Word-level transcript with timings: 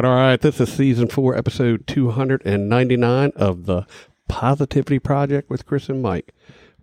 Right, 0.00 0.08
all 0.08 0.16
right. 0.16 0.40
This 0.40 0.58
is 0.62 0.72
season 0.72 1.08
four, 1.08 1.36
episode 1.36 1.86
299 1.86 3.32
of 3.36 3.66
the 3.66 3.86
Positivity 4.28 4.98
Project 4.98 5.50
with 5.50 5.66
Kris 5.66 5.90
and 5.90 6.00
Mike. 6.00 6.32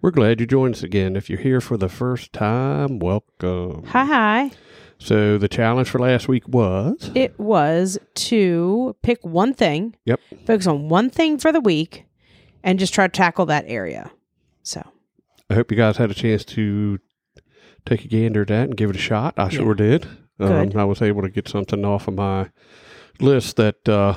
We're 0.04 0.12
glad 0.12 0.40
you 0.40 0.46
joined 0.46 0.76
us 0.76 0.84
again. 0.84 1.16
If 1.16 1.28
you're 1.28 1.40
here 1.40 1.60
for 1.60 1.78
the 1.78 1.90
first 1.90 2.32
time, 2.32 3.00
welcome. 3.00 3.86
Hi, 3.88 4.06
hi. 4.06 4.52
So, 5.00 5.40
the 5.40 5.48
challenge 5.48 5.90
for 5.90 5.98
last 5.98 6.28
week 6.28 6.48
was 6.48 7.10
It 7.16 7.40
was 7.40 7.98
to 8.14 8.96
pick 9.02 9.26
one 9.26 9.56
thing, 9.56 9.96
yep, 10.06 10.20
focus 10.46 10.68
on 10.68 10.88
one 10.88 11.10
thing 11.10 11.40
for 11.40 11.52
the 11.52 11.60
week, 11.62 12.06
and 12.62 12.78
just 12.78 12.94
try 12.94 13.08
to 13.08 13.12
tackle 13.12 13.48
that 13.48 13.66
area. 13.68 14.12
So, 14.62 14.84
I 15.50 15.56
hope 15.56 15.72
you 15.72 15.78
guys 15.78 15.98
had 15.98 16.12
a 16.12 16.14
chance 16.14 16.46
to 16.46 17.00
take 17.84 18.06
a 18.06 18.08
gander 18.08 18.44
at 18.44 18.50
that 18.50 18.66
and 18.66 18.78
give 18.78 18.92
it 18.92 18.96
a 18.96 19.00
shot. 19.00 19.34
I 19.38 19.50
sure 19.50 19.74
did. 19.74 20.06
Um. 20.40 20.72
I 20.76 20.84
was 20.84 21.02
able 21.02 21.24
to 21.24 21.30
get 21.30 21.48
something 21.48 21.84
off 21.84 22.08
of 22.08 22.14
my 22.14 22.52
list 23.20 23.56
that 23.58 23.88
uh, 23.90 24.16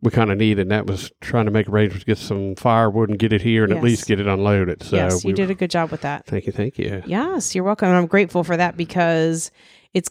we 0.00 0.10
kind 0.10 0.30
of 0.32 0.38
needed, 0.38 0.62
and 0.62 0.70
that 0.70 0.86
was 0.86 1.12
trying 1.20 1.44
to 1.44 1.50
make 1.50 1.68
arrangements 1.68 2.04
to 2.04 2.06
get 2.06 2.18
some 2.18 2.54
firewood 2.56 3.08
and 3.08 3.18
get 3.18 3.32
it 3.32 3.42
here 3.42 3.64
and 3.64 3.72
at 3.72 3.82
least 3.82 4.06
get 4.06 4.18
it 4.20 4.26
unloaded. 4.26 4.82
So, 4.82 4.96
yes, 4.96 5.24
you 5.24 5.28
we- 5.28 5.34
did 5.34 5.50
a 5.50 5.54
good 5.54 5.70
job 5.70 5.90
with 5.90 6.00
that. 6.02 6.26
Thank 6.26 6.46
you, 6.46 6.52
thank 6.52 6.78
you. 6.78 7.02
Yes, 7.06 7.54
you're 7.54 7.64
welcome. 7.64 7.88
And 7.88 7.96
I'm 7.96 8.06
grateful 8.06 8.42
for 8.44 8.56
that 8.56 8.76
because 8.76 9.50
it's 9.94 10.10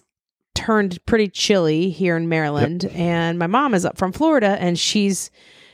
turned 0.56 1.04
pretty 1.06 1.28
chilly 1.28 1.90
here 1.90 2.16
in 2.16 2.30
Maryland. 2.30 2.86
And 2.94 3.38
my 3.40 3.48
mom 3.48 3.74
is 3.74 3.86
up 3.86 3.98
from 3.98 4.12
Florida 4.12 4.58
and 4.60 4.78
she's 4.78 5.32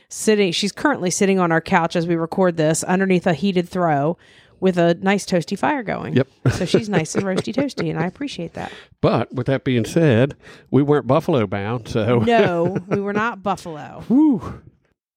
sitting, 0.08 0.52
she's 0.52 0.72
currently 0.72 1.10
sitting 1.10 1.38
on 1.38 1.52
our 1.52 1.60
couch 1.60 1.94
as 1.94 2.06
we 2.06 2.16
record 2.16 2.56
this 2.56 2.82
underneath 2.84 3.26
a 3.26 3.34
heated 3.34 3.68
throw 3.68 4.16
with 4.60 4.78
a 4.78 4.94
nice 4.94 5.24
toasty 5.26 5.58
fire 5.58 5.82
going. 5.82 6.14
Yep. 6.14 6.28
so 6.52 6.64
she's 6.64 6.88
nice 6.88 7.14
and 7.14 7.24
roasty 7.24 7.54
toasty. 7.54 7.90
And 7.90 7.98
I 7.98 8.06
appreciate 8.06 8.54
that. 8.54 8.72
But 9.00 9.32
with 9.34 9.46
that 9.46 9.64
being 9.64 9.84
said, 9.84 10.34
we 10.70 10.82
weren't 10.82 11.06
Buffalo 11.06 11.46
bound, 11.46 11.88
so 11.88 12.18
No, 12.20 12.78
we 12.88 13.00
were 13.00 13.12
not 13.12 13.42
Buffalo. 13.42 14.02
whew, 14.08 14.62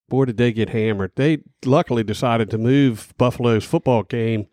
boy, 0.10 0.26
did 0.26 0.38
they 0.38 0.52
get 0.52 0.70
hammered. 0.70 1.12
They 1.16 1.40
luckily 1.66 2.04
decided 2.04 2.50
to 2.52 2.58
move 2.58 3.14
Buffalo's 3.18 3.64
football 3.64 4.04
game 4.04 4.48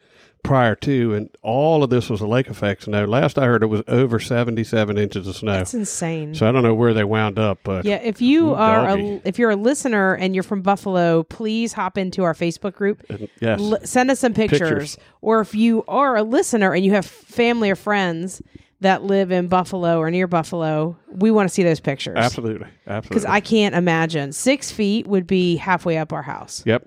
prior 0.49 0.75
to, 0.75 1.15
and 1.15 1.29
all 1.43 1.85
of 1.85 1.91
this 1.91 2.09
was 2.11 2.21
a 2.21 2.27
lake 2.27 2.49
effect 2.49 2.85
snow. 2.85 3.05
Last 3.05 3.39
I 3.39 3.45
heard, 3.47 3.63
it 3.63 3.67
was 3.67 3.83
over 3.87 4.19
seventy-seven 4.19 4.99
inches 4.99 5.29
of 5.29 5.37
snow. 5.37 5.53
That's 5.53 5.75
insane. 5.75 6.35
So 6.35 6.49
I 6.49 6.53
don't 6.53 6.63
know 6.63 6.75
where 6.75 6.95
they 6.95 7.05
wound 7.05 7.39
up, 7.39 7.59
but 7.63 7.85
Yeah, 7.85 7.97
if 8.03 8.21
you 8.21 8.55
are 8.55 8.89
a, 8.99 9.21
if 9.25 9.39
you're 9.39 9.51
a 9.51 9.57
listener 9.57 10.15
and 10.15 10.35
you're 10.35 10.43
from 10.43 10.63
Buffalo, 10.63 11.23
please 11.23 11.73
hop 11.73 11.97
into 11.99 12.25
our 12.25 12.35
Facebook 12.35 12.75
group. 12.75 13.03
yes, 13.41 13.61
L- 13.61 13.79
send 13.85 14.11
us 14.11 14.19
some 14.21 14.35
pictures. 14.35 14.59
Pictures. 14.61 14.99
Or 15.21 15.41
if 15.41 15.55
you 15.55 15.85
are 15.87 16.17
a 16.17 16.23
listener 16.23 16.73
and 16.75 16.85
you 16.85 16.93
have 16.93 17.07
family 17.07 17.71
or 17.71 17.77
friends 17.77 18.41
that 18.81 19.03
live 19.03 19.33
in 19.33 19.49
Buffalo 19.49 19.99
or 19.99 20.11
near 20.11 20.27
Buffalo, 20.29 20.97
we 21.11 21.31
want 21.33 21.49
to 21.49 21.53
see 21.55 21.65
those 21.65 21.81
pictures. 21.81 22.15
absolutely, 22.17 22.69
absolutely. 22.87 23.09
Because 23.09 23.25
I 23.25 23.41
can't 23.41 23.75
imagine 23.75 24.33
six 24.33 24.71
feet 24.71 25.07
would 25.07 25.27
be 25.27 25.57
halfway 25.57 25.99
up 25.99 26.13
our 26.13 26.23
house. 26.23 26.63
yep, 26.65 26.87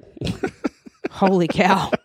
Holy 1.11 1.47
cow! 1.47 1.91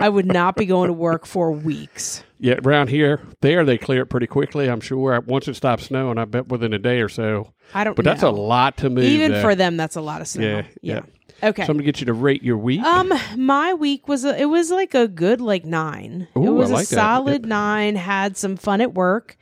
I 0.00 0.08
would 0.08 0.26
not 0.26 0.56
be 0.56 0.66
going 0.66 0.88
to 0.88 0.92
work 0.92 1.26
for 1.26 1.52
weeks. 1.52 2.22
yeah. 2.38 2.54
Around 2.64 2.88
here, 2.88 3.20
there 3.40 3.64
they 3.64 3.78
clear 3.78 4.02
it 4.02 4.06
pretty 4.06 4.26
quickly. 4.26 4.68
I'm 4.68 4.80
sure 4.80 5.20
once 5.20 5.48
it 5.48 5.54
stops 5.54 5.84
snowing, 5.86 6.18
I 6.18 6.24
bet 6.24 6.48
within 6.48 6.72
a 6.72 6.78
day 6.78 7.00
or 7.00 7.08
so. 7.08 7.52
I 7.74 7.84
don't. 7.84 7.94
But 7.94 8.04
that's 8.04 8.22
a 8.22 8.30
lot 8.30 8.76
to 8.78 8.90
move. 8.90 9.04
Even 9.04 9.40
for 9.40 9.54
them, 9.54 9.76
that's 9.76 9.96
a 9.96 10.00
lot 10.00 10.20
of 10.20 10.28
snow. 10.28 10.58
Yeah, 10.58 10.66
yeah. 10.82 11.00
Okay. 11.42 11.64
So 11.64 11.70
I'm 11.70 11.76
gonna 11.78 11.84
get 11.84 12.00
you 12.00 12.06
to 12.06 12.12
rate 12.12 12.42
your 12.42 12.58
week. 12.58 12.82
Um, 12.82 13.12
my 13.36 13.72
week 13.72 14.08
was 14.08 14.24
a, 14.24 14.38
it 14.38 14.46
was 14.46 14.70
like 14.70 14.94
a 14.94 15.08
good 15.08 15.40
like 15.40 15.64
nine. 15.64 16.28
it 16.34 16.38
Ooh, 16.38 16.46
I 16.46 16.50
was 16.50 16.70
like 16.70 16.86
a 16.86 16.90
that. 16.90 16.94
solid 16.94 17.46
nine. 17.46 17.96
Had 17.96 18.36
some 18.36 18.56
fun 18.56 18.80
at 18.80 18.92
work. 18.92 19.38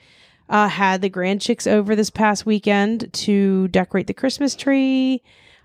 Uh, 0.49 0.69
had 0.69 1.03
the 1.03 1.09
grand 1.09 1.41
chicks 1.41 1.67
over 1.67 1.95
this 1.97 2.09
past 2.11 2.47
weekend 2.47 3.13
to 3.13 3.69
decorate 3.69 4.07
the 4.07 4.15
Christmas 4.15 4.55
tree. 4.55 5.23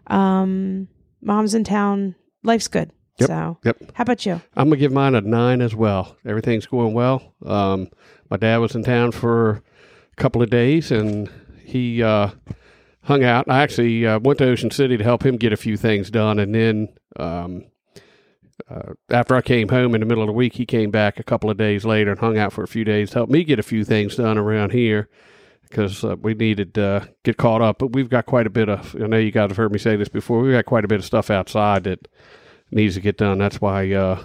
Um, 0.08 0.88
mom's 1.22 1.54
in 1.54 1.64
town. 1.64 2.16
Life's 2.44 2.68
good. 2.68 2.92
Yep. 3.20 3.28
So, 3.28 3.58
Yep. 3.64 3.78
how 3.94 4.02
about 4.02 4.26
you? 4.26 4.42
I'm 4.56 4.70
gonna 4.70 4.78
give 4.78 4.92
mine 4.92 5.16
a 5.16 5.22
nine 5.22 5.62
as 5.62 5.76
well. 5.76 6.18
Everything's 6.26 6.66
going 6.66 6.94
well. 6.94 7.34
Um, 7.46 7.90
my 8.30 8.38
dad 8.38 8.58
was 8.58 8.76
in 8.76 8.84
town 8.84 9.12
for 9.12 9.62
a 10.12 10.22
couple 10.22 10.42
of 10.42 10.50
days, 10.50 10.92
and 10.92 11.30
he 11.64 12.02
uh, 12.02 12.30
hung 13.04 13.24
out. 13.24 13.46
I 13.48 13.62
actually 13.62 14.06
uh, 14.08 14.20
went 14.20 14.40
to 14.40 14.46
Ocean 14.46 14.72
City 14.72 14.98
to 14.98 15.04
help 15.04 15.24
him 15.26 15.38
get 15.38 15.54
a 15.54 15.58
few 15.58 15.78
things 15.78 16.10
done, 16.10 16.40
and 16.40 16.56
then 16.56 16.90
um, 17.18 17.66
uh, 18.70 18.94
after 19.12 19.36
I 19.36 19.42
came 19.42 19.70
home 19.70 19.94
in 19.94 20.02
the 20.02 20.08
middle 20.08 20.24
of 20.24 20.28
the 20.28 20.34
week, 20.34 20.54
he 20.56 20.66
came 20.66 20.90
back 20.90 21.20
a 21.20 21.24
couple 21.24 21.50
of 21.50 21.58
days 21.58 21.86
later 21.86 22.12
and 22.12 22.20
hung 22.20 22.38
out 22.38 22.52
for 22.54 22.64
a 22.64 22.68
few 22.68 22.84
days 22.84 23.12
to 23.12 23.20
help 23.20 23.30
me 23.30 23.44
get 23.44 23.60
a 23.60 23.64
few 23.64 23.84
things 23.84 24.16
done 24.16 24.38
around 24.38 24.72
here. 24.72 25.08
Because 25.70 26.04
uh, 26.04 26.16
we 26.22 26.36
needed 26.36 26.76
to 26.76 26.84
uh, 26.84 27.06
get 27.24 27.38
caught 27.38 27.64
up, 27.64 27.80
but 27.80 27.94
we've 27.94 28.10
got 28.10 28.28
quite 28.28 28.46
a 28.46 28.52
bit 28.52 28.70
of. 28.70 28.96
I 28.96 29.08
know 29.08 29.18
you 29.18 29.32
guys 29.32 29.50
have 29.50 29.58
heard 29.58 29.72
me 29.72 29.80
say 29.80 29.96
this 29.96 30.08
before. 30.10 30.40
We've 30.40 30.54
got 30.54 30.66
quite 30.66 30.86
a 30.86 30.88
bit 30.88 31.00
of 31.00 31.06
stuff 31.06 31.32
outside 31.32 31.84
that 31.86 32.08
needs 32.74 32.96
to 32.96 33.02
get 33.02 33.18
done. 33.18 33.38
That's 33.38 33.62
why 33.62 33.92
uh, 33.94 34.24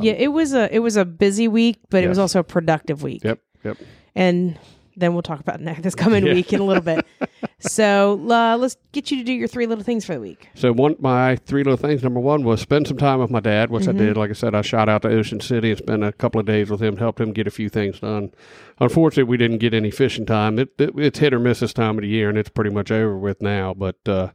yeah, 0.00 0.12
it 0.12 0.28
was 0.28 0.52
a 0.54 0.74
it 0.74 0.80
was 0.80 0.96
a 0.96 1.04
busy 1.04 1.48
week, 1.48 1.78
but 1.90 2.02
it 2.04 2.08
was 2.08 2.18
also 2.18 2.40
a 2.40 2.44
productive 2.44 3.02
week. 3.02 3.22
Yep, 3.24 3.40
yep. 3.64 3.76
And 4.14 4.58
then 4.98 5.12
we'll 5.12 5.20
talk 5.22 5.40
about 5.40 5.60
next 5.60 5.82
this 5.82 5.94
coming 5.94 6.24
Yeah. 6.26 6.32
week 6.32 6.52
in 6.54 6.60
a 6.60 6.64
little 6.64 6.82
bit. 6.82 7.04
so 7.58 8.18
uh, 8.30 8.56
let's 8.56 8.76
get 8.92 9.10
you 9.10 9.18
to 9.18 9.24
do 9.24 9.32
your 9.32 9.46
three 9.48 9.66
little 9.66 9.84
things 9.84 10.06
for 10.06 10.14
the 10.14 10.20
week. 10.20 10.48
So 10.54 10.72
one, 10.72 10.96
my 10.98 11.36
three 11.36 11.62
little 11.64 11.76
things. 11.76 12.02
Number 12.02 12.20
one 12.20 12.44
was 12.44 12.62
spend 12.62 12.86
some 12.88 12.96
time 12.96 13.18
with 13.20 13.30
my 13.30 13.40
dad, 13.40 13.70
which 13.70 13.84
Mm-hmm. 13.84 14.00
I 14.00 14.04
did. 14.06 14.16
Like 14.16 14.30
I 14.30 14.32
said, 14.32 14.54
I 14.54 14.62
shot 14.62 14.88
out 14.88 15.02
to 15.02 15.08
Ocean 15.08 15.40
City 15.40 15.70
and 15.70 15.78
spent 15.78 16.02
a 16.02 16.12
couple 16.12 16.40
of 16.40 16.46
days 16.46 16.70
with 16.70 16.82
him, 16.82 16.96
helped 16.96 17.20
him 17.20 17.32
get 17.32 17.46
a 17.46 17.50
few 17.50 17.68
things 17.68 18.00
done. 18.00 18.32
Unfortunately, 18.80 19.24
we 19.24 19.36
didn't 19.36 19.58
get 19.58 19.74
any 19.74 19.90
fishing 19.90 20.24
time. 20.24 20.58
It, 20.58 20.70
it, 20.78 20.90
it's 20.96 21.18
hit 21.18 21.34
or 21.34 21.38
miss 21.38 21.60
this 21.60 21.74
time 21.74 21.98
of 21.98 22.02
the 22.02 22.08
year, 22.08 22.30
and 22.30 22.38
it's 22.38 22.48
pretty 22.48 22.70
much 22.70 22.90
over 22.90 23.18
with 23.18 23.42
now. 23.42 23.74
But 23.74 23.96
uh, 24.06 24.30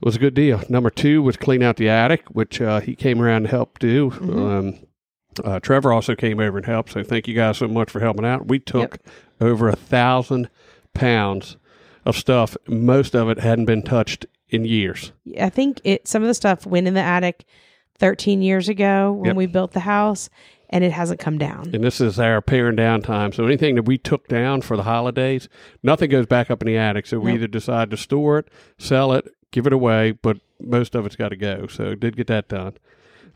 was 0.00 0.16
a 0.16 0.18
good 0.18 0.34
deal. 0.34 0.62
Number 0.68 0.90
two 0.90 1.22
was 1.22 1.36
clean 1.36 1.62
out 1.62 1.76
the 1.76 1.88
attic, 1.88 2.26
which 2.28 2.60
uh, 2.60 2.80
he 2.80 2.94
came 2.94 3.20
around 3.20 3.42
to 3.42 3.48
help 3.48 3.78
do. 3.78 4.10
Mm-hmm. 4.10 4.38
Um, 4.38 4.78
uh, 5.44 5.60
Trevor 5.60 5.92
also 5.92 6.14
came 6.14 6.40
over 6.40 6.58
and 6.58 6.66
helped. 6.66 6.92
So 6.92 7.02
thank 7.02 7.28
you 7.28 7.34
guys 7.34 7.58
so 7.58 7.68
much 7.68 7.90
for 7.90 8.00
helping 8.00 8.24
out. 8.24 8.48
We 8.48 8.58
took 8.58 8.98
over 9.40 9.68
a 9.68 9.76
thousand 9.76 10.50
pounds 10.94 11.56
of 12.04 12.16
stuff. 12.16 12.56
Most 12.66 13.14
of 13.14 13.28
it 13.28 13.38
hadn't 13.38 13.66
been 13.66 13.82
touched 13.82 14.26
in 14.48 14.64
years. 14.64 15.12
I 15.40 15.48
think 15.50 15.80
it 15.84 16.08
some 16.08 16.22
of 16.22 16.28
the 16.28 16.34
stuff 16.34 16.66
went 16.66 16.88
in 16.88 16.94
the 16.94 17.00
attic 17.00 17.44
13 17.98 18.42
years 18.42 18.68
ago 18.68 19.12
when 19.12 19.26
Yep. 19.26 19.36
we 19.36 19.46
built 19.46 19.72
the 19.72 19.80
house 19.80 20.28
and 20.70 20.82
it 20.82 20.92
hasn't 20.92 21.20
come 21.20 21.38
down. 21.38 21.70
And 21.74 21.84
this 21.84 22.00
is 22.00 22.18
our 22.18 22.40
paring 22.40 22.76
down 22.76 23.02
time. 23.02 23.32
So 23.32 23.44
anything 23.44 23.74
that 23.76 23.84
we 23.84 23.98
took 23.98 24.26
down 24.28 24.62
for 24.62 24.76
the 24.76 24.84
holidays, 24.84 25.48
nothing 25.82 26.10
goes 26.10 26.26
back 26.26 26.50
up 26.50 26.62
in 26.62 26.66
the 26.66 26.76
attic. 26.76 27.06
So 27.06 27.18
we 27.20 27.32
Nope. 27.32 27.34
either 27.36 27.46
decide 27.48 27.90
to 27.90 27.96
store 27.96 28.38
it, 28.38 28.48
sell 28.78 29.12
it, 29.12 29.28
give 29.50 29.66
it 29.66 29.72
away, 29.72 30.12
but 30.12 30.38
most 30.60 30.94
of 30.94 31.06
it's 31.06 31.16
got 31.16 31.30
to 31.30 31.36
go. 31.36 31.66
So 31.66 31.94
did 31.94 32.16
get 32.16 32.26
that 32.28 32.48
done. 32.48 32.74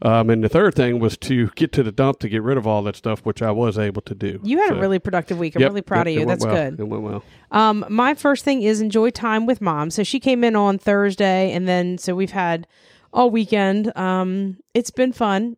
Um, 0.03 0.29
and 0.29 0.43
the 0.43 0.49
third 0.49 0.75
thing 0.75 0.99
was 0.99 1.17
to 1.19 1.49
get 1.51 1.73
to 1.73 1.83
the 1.83 1.93
dump 1.93 2.19
to 2.21 2.29
get 2.29 2.43
rid 2.43 2.59
of 2.59 2.67
all 2.67 2.83
that 2.83 2.97
stuff, 2.97 3.21
which 3.21 3.43
I 3.43 3.51
was 3.51 3.79
able 3.79 4.03
to 4.03 4.15
do. 4.15 4.41
You 4.43 4.59
had 4.59 4.71
So, 4.71 4.75
a 4.77 4.81
really 4.81 4.99
productive 4.99 5.39
week. 5.39 5.55
I'm 5.55 5.63
yep, 5.63 5.71
really 5.71 5.83
proud 5.83 6.09
yep, 6.09 6.17
of 6.17 6.21
you. 6.21 6.27
That's 6.27 6.45
well. 6.45 6.55
good. 6.55 6.81
It 6.81 6.85
went 6.85 7.03
well. 7.03 7.23
Um, 7.51 7.85
my 7.89 8.15
first 8.15 8.45
thing 8.45 8.63
is 8.63 8.81
enjoy 8.81 9.11
time 9.11 9.47
with 9.47 9.61
mom. 9.61 9.91
So 9.91 10.03
she 10.03 10.21
came 10.21 10.45
in 10.45 10.57
on 10.57 10.79
Thursday, 10.79 11.53
and 11.53 11.69
then 11.69 11.99
so 11.99 12.15
we've 12.15 12.33
had 12.33 12.67
all 13.13 13.31
weekend. 13.31 13.97
Um, 13.97 14.59
it's 14.75 14.91
been 14.91 15.13
fun. 15.13 15.57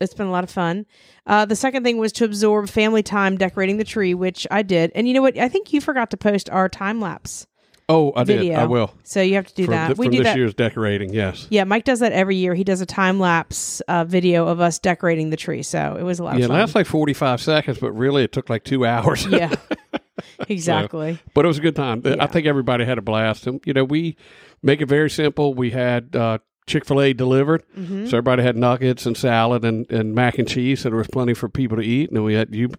It's 0.00 0.14
been 0.14 0.26
a 0.26 0.30
lot 0.30 0.44
of 0.44 0.50
fun. 0.50 0.86
Uh, 1.26 1.44
the 1.44 1.56
second 1.56 1.82
thing 1.82 1.98
was 1.98 2.12
to 2.12 2.24
absorb 2.24 2.68
family 2.68 3.02
time 3.02 3.36
decorating 3.36 3.78
the 3.78 3.84
tree, 3.84 4.14
which 4.14 4.46
I 4.50 4.62
did. 4.62 4.92
And 4.94 5.08
you 5.08 5.14
know 5.14 5.22
what? 5.22 5.36
I 5.36 5.48
think 5.48 5.72
you 5.72 5.80
forgot 5.80 6.10
to 6.10 6.16
post 6.16 6.48
our 6.50 6.68
time 6.68 7.00
lapse 7.00 7.47
Oh, 7.90 8.12
I 8.14 8.24
video. 8.24 8.42
did. 8.54 8.58
I 8.58 8.66
will. 8.66 8.92
So 9.02 9.22
you 9.22 9.36
have 9.36 9.46
to 9.46 9.54
do 9.54 9.64
from 9.64 9.72
that. 9.72 9.86
th- 9.88 9.98
we 9.98 10.08
do 10.08 10.18
this 10.18 10.26
that. 10.26 10.36
year's 10.36 10.52
decorating, 10.54 11.12
yes. 11.14 11.46
Yeah, 11.48 11.64
Mike 11.64 11.84
does 11.84 12.00
that 12.00 12.12
every 12.12 12.36
year. 12.36 12.54
He 12.54 12.62
does 12.64 12.80
a 12.82 12.86
time 12.86 13.18
lapse 13.18 13.80
uh, 13.88 14.04
video 14.04 14.46
of 14.46 14.60
us 14.60 14.78
decorating 14.78 15.30
the 15.30 15.36
tree. 15.38 15.62
So 15.62 15.96
it 15.98 16.02
was 16.02 16.18
a 16.18 16.24
lot 16.24 16.38
Yeah, 16.38 16.48
lasts 16.48 16.74
like 16.74 16.86
45 16.86 17.40
seconds, 17.40 17.78
but 17.78 17.92
really 17.92 18.24
it 18.24 18.32
took 18.32 18.50
like 18.50 18.64
two 18.64 18.84
hours. 18.86 19.24
yeah, 19.26 19.54
exactly. 20.48 21.18
but 21.34 21.44
it 21.44 21.48
was 21.48 21.58
a 21.58 21.62
good 21.62 21.76
time. 21.76 22.02
Yeah. 22.04 22.16
I 22.20 22.26
think 22.26 22.46
everybody 22.46 22.84
had 22.84 22.98
a 22.98 23.02
blast. 23.02 23.46
And, 23.46 23.60
you 23.64 23.72
know, 23.72 23.84
we 23.84 24.16
make 24.62 24.80
it 24.80 24.86
very 24.86 25.10
simple. 25.10 25.54
We 25.54 25.70
had 25.70 26.14
uh, 26.14 26.38
Chick 26.66 26.84
fil 26.84 27.00
A 27.00 27.12
delivered. 27.12 27.64
Mm-hmm. 27.76 28.06
So 28.06 28.18
everybody 28.18 28.42
had 28.42 28.56
nuggets 28.56 29.06
and 29.06 29.16
salad 29.16 29.64
and, 29.64 29.90
and 29.90 30.14
mac 30.14 30.38
and 30.38 30.46
cheese. 30.48 30.80
So 30.80 30.90
there 30.90 30.98
was 30.98 31.08
plenty 31.08 31.34
for 31.34 31.48
people 31.48 31.76
to 31.78 31.82
eat. 31.82 32.08
And 32.10 32.16
then 32.16 32.24
we 32.24 32.34
had 32.34 32.54
you 32.54 32.70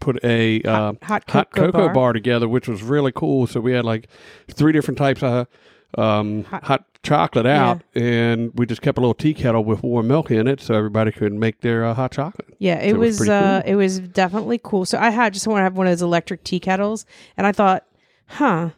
put 0.00 0.22
a 0.24 0.62
uh, 0.62 0.94
hot 1.02 1.28
hot 1.28 1.50
cocoa 1.50 1.66
cocoa 1.66 1.78
bar. 1.86 1.94
bar. 1.94 2.12
together, 2.12 2.48
which 2.48 2.68
was 2.68 2.82
really 2.82 3.12
cool. 3.12 3.46
So 3.46 3.60
we 3.60 3.72
had 3.72 3.84
like 3.84 4.08
three 4.50 4.72
different 4.72 4.98
types 4.98 5.22
of 5.22 5.46
um, 5.96 6.44
hot, 6.44 6.84
chocolate 7.02 7.46
out, 7.46 7.82
and 7.94 8.52
we 8.54 8.66
just 8.66 8.82
kept 8.82 8.98
a 8.98 9.00
little 9.00 9.14
tea 9.14 9.34
kettle 9.34 9.64
with 9.64 9.82
warm 9.82 10.08
milk 10.08 10.30
in 10.30 10.46
it, 10.46 10.60
so 10.60 10.74
everybody 10.74 11.10
could 11.12 11.32
make 11.32 11.60
their 11.60 11.84
uh, 11.84 11.94
hot 11.94 12.12
chocolate. 12.12 12.48
Yeah, 12.58 12.76
it 12.76 12.90
So 12.90 12.96
it 12.96 12.98
was 12.98 13.20
was, 13.20 13.28
uh, 13.28 13.62
cool. 13.62 13.72
it 13.72 13.76
was 13.76 14.00
definitely 14.00 14.60
cool. 14.62 14.84
So 14.84 14.98
I 14.98 15.10
had 15.10 15.32
just 15.32 15.46
want 15.46 15.58
to 15.60 15.62
have 15.62 15.76
one 15.76 15.86
of 15.86 15.92
those 15.92 16.02
electric 16.02 16.44
tea 16.44 16.60
kettles, 16.60 17.06
and 17.36 17.46
I 17.46 17.52
thought, 17.52 17.84
huh, 18.26 18.70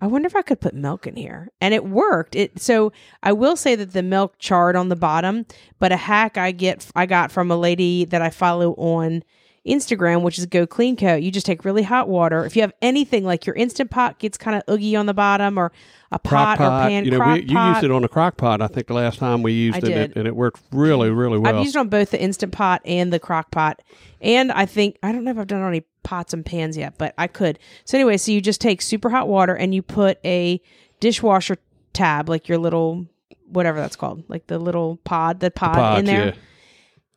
I 0.00 0.06
wonder 0.06 0.26
if 0.26 0.36
I 0.36 0.42
could 0.42 0.60
put 0.60 0.74
milk 0.74 1.06
in 1.06 1.16
here, 1.16 1.50
and 1.60 1.74
it 1.74 1.84
worked. 1.84 2.34
It 2.36 2.60
so 2.60 2.92
I 3.22 3.32
will 3.32 3.56
say 3.56 3.74
that 3.74 3.92
the 3.92 4.02
milk 4.02 4.34
charred 4.38 4.76
on 4.76 4.88
the 4.88 4.96
bottom, 4.96 5.46
but 5.78 5.92
a 5.92 5.96
hack 5.96 6.36
I 6.36 6.52
get 6.52 6.86
I 6.94 7.06
got 7.06 7.30
from 7.32 7.50
a 7.50 7.56
lady 7.56 8.04
that 8.06 8.22
I 8.22 8.30
follow 8.30 8.72
on 8.74 9.24
Instagram, 9.66 10.22
which 10.22 10.38
is 10.38 10.46
Go 10.46 10.66
Clean 10.66 10.96
Co. 10.96 11.14
You 11.14 11.30
just 11.30 11.46
take 11.46 11.64
really 11.64 11.82
hot 11.82 12.08
water. 12.08 12.44
If 12.44 12.56
you 12.56 12.62
have 12.62 12.72
anything 12.82 13.24
like 13.24 13.46
your 13.46 13.54
instant 13.54 13.90
pot 13.90 14.18
gets 14.18 14.36
kind 14.36 14.56
of 14.56 14.62
oogie 14.72 14.96
on 14.96 15.06
the 15.06 15.14
bottom, 15.14 15.58
or 15.58 15.72
a 16.10 16.18
pot, 16.18 16.56
Crock 16.56 16.60
or 16.60 16.88
pan 16.88 17.04
you 17.04 17.12
know, 17.12 17.18
crock 17.18 17.34
we, 17.36 17.42
you 17.42 17.54
pot. 17.54 17.74
used 17.74 17.84
it 17.84 17.90
on 17.90 18.04
a 18.04 18.08
crock 18.08 18.36
pot. 18.36 18.60
I 18.60 18.66
think 18.66 18.88
the 18.88 18.94
last 18.94 19.18
time 19.18 19.42
we 19.42 19.52
used 19.52 19.76
I 19.76 19.78
it, 19.78 19.84
and 19.84 19.94
did. 19.94 20.10
it, 20.10 20.16
and 20.16 20.26
it 20.26 20.34
worked 20.34 20.62
really, 20.72 21.10
really 21.10 21.38
well. 21.38 21.54
I've 21.54 21.64
used 21.64 21.76
it 21.76 21.78
on 21.78 21.88
both 21.88 22.10
the 22.10 22.20
instant 22.20 22.52
pot 22.52 22.82
and 22.84 23.12
the 23.12 23.20
crock 23.20 23.50
pot. 23.50 23.80
And 24.20 24.50
I 24.52 24.66
think 24.66 24.98
I 25.02 25.12
don't 25.12 25.24
know 25.24 25.30
if 25.30 25.38
I've 25.38 25.46
done 25.46 25.60
it 25.60 25.64
on 25.64 25.68
any 25.68 25.84
pots 26.02 26.32
and 26.34 26.44
pans 26.44 26.76
yet, 26.76 26.98
but 26.98 27.14
I 27.16 27.28
could. 27.28 27.58
So 27.84 27.96
anyway, 27.96 28.16
so 28.16 28.32
you 28.32 28.40
just 28.40 28.60
take 28.60 28.82
super 28.82 29.10
hot 29.10 29.28
water 29.28 29.54
and 29.54 29.74
you 29.74 29.82
put 29.82 30.18
a 30.24 30.60
dishwasher 31.00 31.58
tab, 31.92 32.28
like 32.28 32.48
your 32.48 32.58
little 32.58 33.06
whatever 33.46 33.78
that's 33.78 33.96
called, 33.96 34.24
like 34.28 34.46
the 34.46 34.58
little 34.58 34.96
pod, 35.04 35.40
the 35.40 35.50
pod 35.50 35.74
Pods, 35.74 36.00
in 36.00 36.04
there, 36.06 36.26
yeah. 36.26 36.34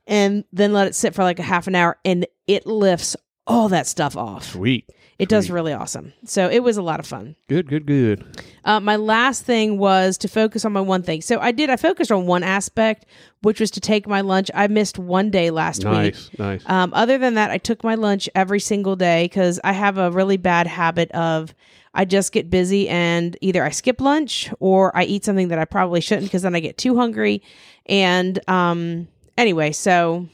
and 0.06 0.44
then 0.52 0.74
let 0.74 0.88
it 0.88 0.94
sit 0.94 1.16
for 1.16 1.24
like 1.24 1.40
a 1.40 1.44
half 1.44 1.68
an 1.68 1.76
hour, 1.76 1.98
and 2.06 2.28
it 2.48 2.66
lifts 2.66 3.16
all 3.48 3.70
that 3.70 3.88
stuff 3.88 4.18
off. 4.18 4.52
Sweet. 4.52 4.90
It 5.18 5.30
does 5.30 5.50
really 5.50 5.72
awesome. 5.72 6.12
So 6.26 6.50
it 6.50 6.60
was 6.60 6.76
a 6.76 6.82
lot 6.82 7.00
of 7.00 7.06
fun. 7.06 7.38
Good, 7.48 7.70
good, 7.70 7.86
good. 7.86 8.26
Uh, 8.66 8.82
my 8.82 8.98
last 8.98 9.46
thing 9.46 9.78
was 9.78 10.18
to 10.18 10.28
focus 10.28 10.66
on 10.66 10.74
my 10.74 10.82
one 10.82 11.04
thing. 11.04 11.22
So 11.22 11.40
I 11.40 11.54
did. 11.54 11.70
I 11.70 11.78
focused 11.78 12.12
on 12.12 12.26
one 12.26 12.44
aspect, 12.44 13.06
which 13.42 13.62
was 13.62 13.72
to 13.72 13.80
take 13.80 14.08
my 14.08 14.20
lunch. 14.20 14.52
I 14.54 14.68
missed 14.68 15.00
one 15.00 15.30
day 15.30 15.52
last 15.52 15.86
week. 15.86 15.94
Nice, 15.94 16.30
nice. 16.38 16.64
Um, 16.66 16.94
other 16.94 17.18
than 17.18 17.36
that, 17.36 17.50
I 17.50 17.58
took 17.58 17.82
my 17.82 17.96
lunch 17.96 18.28
every 18.36 18.60
single 18.60 18.98
day 18.98 19.26
because 19.26 19.58
I 19.64 19.72
have 19.72 19.98
a 19.98 20.12
really 20.12 20.38
bad 20.38 20.68
habit 20.68 21.10
of 21.12 21.54
I 21.94 22.04
just 22.04 22.34
get 22.34 22.50
busy 22.50 22.90
and 22.90 23.38
either 23.40 23.64
I 23.64 23.70
skip 23.70 24.02
lunch 24.02 24.52
or 24.60 24.96
I 24.98 25.06
eat 25.06 25.24
something 25.24 25.48
that 25.48 25.60
I 25.60 25.66
probably 25.66 26.02
shouldn't 26.02 26.26
because 26.26 26.42
then 26.42 26.56
I 26.56 26.60
get 26.60 26.78
too 26.78 26.98
hungry. 26.98 27.42
And 27.86 28.38
um, 28.50 29.08
anyway, 29.38 29.72
so 29.72 30.28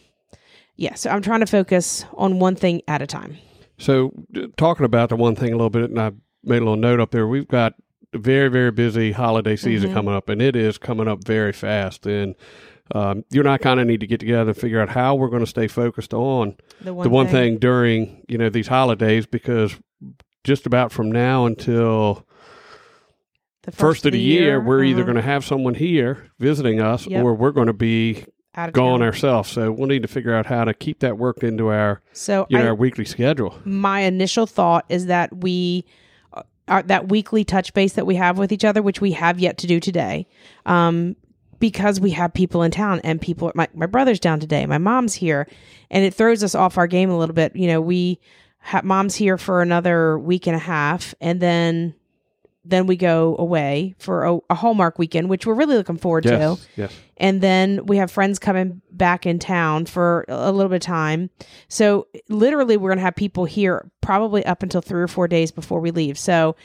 yeah, 0.81 0.95
so 0.95 1.09
I'm 1.11 1.21
trying 1.21 1.41
to 1.41 1.45
focus 1.45 2.05
on 2.15 2.39
one 2.39 2.55
thing 2.55 2.81
at 2.87 3.01
a 3.01 3.07
time. 3.07 3.37
So, 3.77 4.11
talking 4.57 4.85
about 4.85 5.09
the 5.09 5.15
one 5.15 5.35
thing 5.35 5.49
a 5.53 5.55
little 5.55 5.69
bit, 5.69 5.89
and 5.91 5.99
I 5.99 6.11
made 6.43 6.57
a 6.57 6.65
little 6.65 6.75
note 6.75 6.99
up 6.99 7.11
there. 7.11 7.27
We've 7.27 7.47
got 7.47 7.73
a 8.13 8.17
very, 8.17 8.49
very 8.49 8.71
busy 8.71 9.11
holiday 9.11 9.55
season 9.55 9.91
Mhm. 9.91 9.93
coming 9.93 10.13
up, 10.15 10.27
and 10.27 10.41
it 10.41 10.55
is 10.55 10.77
coming 10.77 11.07
up 11.07 11.23
very 11.25 11.53
fast. 11.53 12.05
And 12.07 12.35
um, 12.93 13.23
you 13.31 13.39
and 13.41 13.49
I 13.49 13.57
kind 13.57 13.79
of 13.79 13.87
need 13.87 13.99
to 14.01 14.07
get 14.07 14.19
together 14.19 14.49
and 14.51 14.57
figure 14.59 14.81
out 14.81 14.89
how 14.89 15.15
we're 15.15 15.29
going 15.29 15.43
to 15.43 15.47
stay 15.49 15.67
focused 15.67 16.13
on 16.13 16.55
The 16.81 16.93
one, 16.93 17.03
the 17.05 17.09
one 17.09 17.27
thing. 17.27 17.57
during 17.57 18.25
you 18.27 18.37
know 18.37 18.49
these 18.49 18.67
holidays, 18.67 19.25
because 19.27 19.75
just 20.43 20.65
about 20.65 20.91
from 20.91 21.11
now 21.11 21.45
until 21.45 22.25
the 23.63 23.71
first, 23.71 24.05
of 24.07 24.11
the 24.13 24.19
year, 24.19 24.59
we're 24.59 24.83
either 24.83 25.01
uh-huh, 25.03 25.05
going 25.13 25.15
to 25.15 25.21
have 25.21 25.45
someone 25.45 25.75
here 25.75 26.31
visiting 26.39 26.81
us, 26.81 27.05
Yep. 27.07 27.23
or 27.23 27.33
we're 27.35 27.51
going 27.51 27.67
to 27.67 27.73
be 27.73 28.25
out 28.55 28.69
of 28.69 28.73
gone 28.73 28.99
town. 28.99 29.07
ourselves. 29.07 29.49
So 29.49 29.71
we'll 29.71 29.87
need 29.87 30.01
to 30.01 30.07
figure 30.07 30.33
out 30.33 30.45
how 30.45 30.65
to 30.65 30.73
keep 30.73 30.99
that 30.99 31.17
worked 31.17 31.43
into 31.43 31.67
our 31.69 32.01
So 32.13 32.45
you 32.49 32.57
know 32.57 32.65
I, 32.65 32.67
our 32.67 32.75
weekly 32.75 33.05
schedule. 33.05 33.57
my 33.65 34.01
initial 34.01 34.45
thought 34.45 34.85
is 34.89 35.05
that 35.07 35.35
we 35.37 35.85
uh, 36.33 36.43
are 36.67 36.83
that 36.83 37.09
weekly 37.09 37.43
touch 37.43 37.73
base 37.73 37.93
that 37.93 38.05
we 38.05 38.15
have 38.15 38.37
with 38.37 38.51
each 38.51 38.65
other, 38.65 38.81
which 38.81 39.01
we 39.01 39.13
have 39.13 39.39
yet 39.39 39.57
to 39.59 39.67
do 39.67 39.79
today, 39.79 40.27
um, 40.65 41.15
because 41.59 41.99
we 41.99 42.11
have 42.11 42.33
people 42.33 42.63
in 42.63 42.71
town 42.71 42.99
and 43.03 43.21
people. 43.21 43.51
My 43.55 43.67
my 43.73 43.85
brother's 43.85 44.19
down 44.19 44.39
today, 44.39 44.65
my 44.65 44.77
mom's 44.77 45.13
here, 45.13 45.47
and 45.89 46.03
it 46.03 46.13
throws 46.13 46.43
us 46.43 46.55
off 46.55 46.77
our 46.77 46.87
game 46.87 47.09
a 47.09 47.17
little 47.17 47.35
bit. 47.35 47.55
You 47.55 47.67
know, 47.67 47.79
we 47.81 48.19
ha- 48.59 48.81
mom's 48.83 49.15
here 49.15 49.37
for 49.37 49.61
another 49.61 50.17
week 50.19 50.47
and 50.47 50.55
a 50.55 50.59
half, 50.59 51.13
and 51.21 51.39
then 51.39 51.93
then 52.63 52.85
we 52.85 52.95
go 52.95 53.35
away 53.39 53.95
for 53.97 54.23
a, 54.25 54.37
a 54.49 54.55
Hallmark 54.55 54.99
weekend, 54.99 55.29
which 55.29 55.45
we're 55.45 55.53
really 55.55 55.75
looking 55.75 55.97
forward 55.97 56.23
to 56.25 56.29
Yes, 56.29 56.67
yes. 56.75 56.93
and 57.17 57.41
then 57.41 57.85
we 57.85 57.97
have 57.97 58.11
friends 58.11 58.37
coming 58.37 58.81
back 58.91 59.25
in 59.25 59.39
town 59.39 59.85
for 59.85 60.25
a 60.27 60.51
little 60.51 60.69
bit 60.69 60.75
of 60.75 60.81
time. 60.81 61.29
So 61.67 62.07
literally, 62.29 62.77
we're 62.77 62.89
gonna 62.91 63.01
have 63.01 63.15
people 63.15 63.45
here 63.45 63.89
probably 64.01 64.45
up 64.45 64.61
until 64.63 64.81
three 64.81 65.01
or 65.01 65.07
four 65.07 65.27
days 65.27 65.51
before 65.51 65.79
we 65.79 65.91
leave. 65.91 66.19
So 66.19 66.55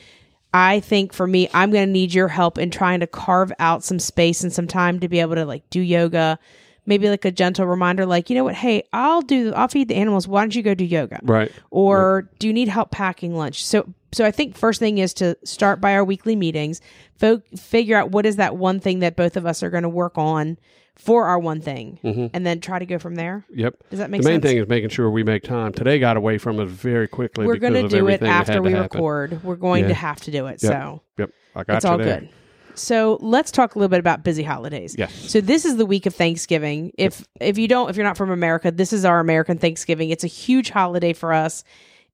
I 0.53 0.79
think 0.79 1.13
for 1.13 1.25
me, 1.27 1.49
I'm 1.53 1.71
gonna 1.71 1.87
need 1.87 2.13
your 2.13 2.27
help 2.27 2.57
in 2.57 2.69
trying 2.71 2.99
to 3.01 3.07
carve 3.07 3.51
out 3.59 3.83
some 3.83 3.99
space 3.99 4.43
and 4.43 4.53
some 4.53 4.67
time 4.67 4.99
to 4.99 5.07
be 5.09 5.19
able 5.19 5.35
to 5.35 5.45
like 5.45 5.69
do 5.69 5.81
yoga. 5.81 6.37
Maybe 6.87 7.09
like 7.09 7.25
a 7.25 7.31
gentle 7.31 7.67
reminder, 7.67 8.05
like 8.05 8.29
you 8.29 8.35
know 8.35 8.45
what? 8.45 8.55
Hey, 8.55 8.83
I'll 8.93 9.21
do. 9.21 9.53
I'll 9.53 9.67
feed 9.67 9.89
the 9.89 9.95
animals. 9.95 10.27
Why 10.27 10.41
don't 10.41 10.55
you 10.55 10.63
go 10.63 10.73
do 10.73 10.85
yoga? 10.85 11.19
Right. 11.21 11.51
or 11.69 12.29
do 12.39 12.47
you 12.47 12.53
need 12.53 12.67
help 12.69 12.89
packing 12.91 13.35
lunch 13.35 13.65
so 13.65 13.85
so 14.13 14.23
i 14.25 14.31
think 14.31 14.55
first 14.57 14.79
thing 14.79 14.97
is 14.99 15.13
to 15.15 15.37
start 15.43 15.81
by 15.81 15.93
our 15.93 16.03
weekly 16.03 16.35
meetings 16.35 16.79
fo- 17.17 17.41
figure 17.57 17.97
out 17.97 18.11
what 18.11 18.25
is 18.25 18.37
that 18.37 18.55
one 18.55 18.79
thing 18.79 18.99
that 18.99 19.15
both 19.17 19.35
of 19.35 19.45
us 19.45 19.61
are 19.63 19.69
going 19.69 19.83
to 19.83 19.89
work 19.89 20.17
on 20.17 20.57
for 20.95 21.25
our 21.25 21.37
one 21.37 21.59
thing 21.61 21.99
mm-hmm. 22.03 22.27
and 22.33 22.45
then 22.45 22.59
try 22.61 22.79
to 22.79 22.85
go 22.85 22.97
from 22.97 23.15
there 23.15 23.45
Yep. 23.53 23.75
does 23.89 23.99
that 23.99 24.09
make 24.09 24.19
sense? 24.19 24.25
the 24.25 24.31
main 24.31 24.41
sense 24.41 24.51
thing 24.51 24.57
is 24.63 24.67
making 24.69 24.89
sure 24.89 25.09
we 25.11 25.23
make 25.23 25.43
time. 25.43 25.73
Today 25.73 25.99
got 25.99 26.15
away 26.17 26.37
from 26.37 26.59
us 26.59 26.69
very 26.69 27.07
quickly. 27.07 27.45
we're 27.45 27.57
going 27.57 27.73
to 27.73 27.87
do 27.87 28.07
it 28.07 28.21
everything 28.21 28.27
that 28.27 28.31
had 28.33 28.49
after 28.49 28.61
we 28.61 28.71
happen. 28.71 28.83
record 28.83 29.43
we're 29.43 29.55
going 29.57 29.83
Yeah. 29.83 29.89
to 29.89 29.93
have 29.95 30.21
to 30.21 30.31
do 30.31 30.47
it 30.47 30.63
Yep. 30.63 30.71
so 30.71 31.01
Yep. 31.17 31.29
I 31.55 31.63
got 31.63 31.75
it's 31.77 31.85
all 31.85 31.97
there. 31.97 32.21
good 32.21 32.29
so 32.77 33.17
let's 33.21 33.51
talk 33.51 33.75
a 33.75 33.79
little 33.79 33.89
bit 33.89 33.99
about 33.99 34.23
busy 34.23 34.43
holidays 34.43 34.95
Yes. 34.97 35.13
So 35.29 35.41
this 35.41 35.65
is 35.65 35.77
the 35.77 35.85
week 35.85 36.05
of 36.05 36.15
Thanksgiving. 36.15 36.91
If 36.97 37.27
if 37.39 37.57
you 37.57 37.67
don't 37.67 37.89
if 37.89 37.95
you're 37.95 38.05
not 38.05 38.17
from 38.17 38.31
America, 38.31 38.71
this 38.71 38.93
is 38.93 39.05
our 39.05 39.19
American 39.19 39.57
Thanksgiving. 39.57 40.09
It's 40.09 40.23
a 40.23 40.27
huge 40.27 40.69
holiday 40.69 41.13
for 41.13 41.33
us. 41.33 41.63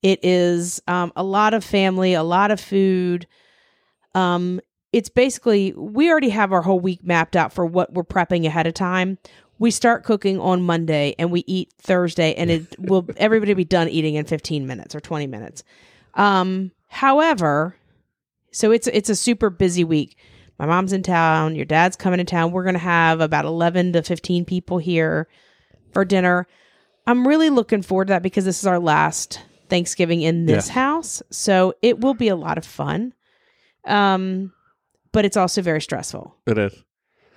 It 0.01 0.19
is 0.23 0.81
um, 0.87 1.13
a 1.15 1.23
lot 1.23 1.53
of 1.53 1.63
family, 1.63 2.13
a 2.13 2.23
lot 2.23 2.51
of 2.51 2.59
food. 2.59 3.25
Um, 4.13 4.59
it's 4.91 5.09
basically 5.09 5.73
we 5.73 6.11
already 6.11 6.29
have 6.29 6.51
our 6.51 6.61
whole 6.61 6.79
week 6.79 7.03
mapped 7.03 7.35
out 7.35 7.53
for 7.53 7.65
what 7.65 7.93
we're 7.93 8.03
prepping 8.03 8.45
ahead 8.45 8.67
of 8.67 8.73
time. 8.73 9.17
We 9.59 9.71
start 9.71 10.03
cooking 10.03 10.39
on 10.39 10.61
Monday 10.61 11.15
and 11.17 11.31
we 11.31 11.43
eat 11.47 11.71
Thursday, 11.77 12.33
and 12.35 12.51
it 12.51 12.75
will 12.79 13.07
everybody 13.17 13.53
will 13.53 13.57
be 13.57 13.65
done 13.65 13.87
eating 13.87 14.15
in 14.15 14.25
15 14.25 14.67
minutes 14.67 14.93
or 14.93 14.99
20 14.99 15.25
minutes. 15.27 15.63
Um, 16.15 16.71
however, 16.89 17.75
so 18.51 18.71
it's 18.71 18.87
it's 18.87 19.09
a 19.09 19.15
super 19.15 19.49
busy 19.49 19.83
week. 19.83 20.17
My 20.59 20.65
mom's 20.65 20.93
in 20.93 21.03
town. 21.03 21.55
Your 21.55 21.65
dad's 21.65 21.95
coming 21.95 22.19
to 22.19 22.23
town. 22.23 22.51
We're 22.51 22.63
going 22.63 22.73
to 22.75 22.79
have 22.79 23.21
about 23.21 23.45
11 23.45 23.93
to 23.93 24.03
15 24.03 24.45
people 24.45 24.77
here 24.77 25.27
for 25.91 26.05
dinner. 26.05 26.47
I'm 27.07 27.27
really 27.27 27.49
looking 27.49 27.81
forward 27.81 28.07
to 28.07 28.13
that 28.13 28.23
because 28.23 28.45
this 28.45 28.59
is 28.59 28.67
our 28.67 28.79
last 28.79 29.41
Thanksgiving 29.69 30.21
in 30.21 30.45
this 30.45 30.67
Yes. 30.67 30.69
house. 30.69 31.23
So 31.31 31.73
it 31.81 31.99
will 31.99 32.13
be 32.13 32.27
a 32.27 32.35
lot 32.35 32.57
of 32.57 32.65
fun. 32.65 33.13
Um, 33.85 34.53
but 35.11 35.25
it's 35.25 35.37
also 35.37 35.61
very 35.61 35.81
stressful. 35.81 36.35
It 36.47 36.57
is. 36.57 36.73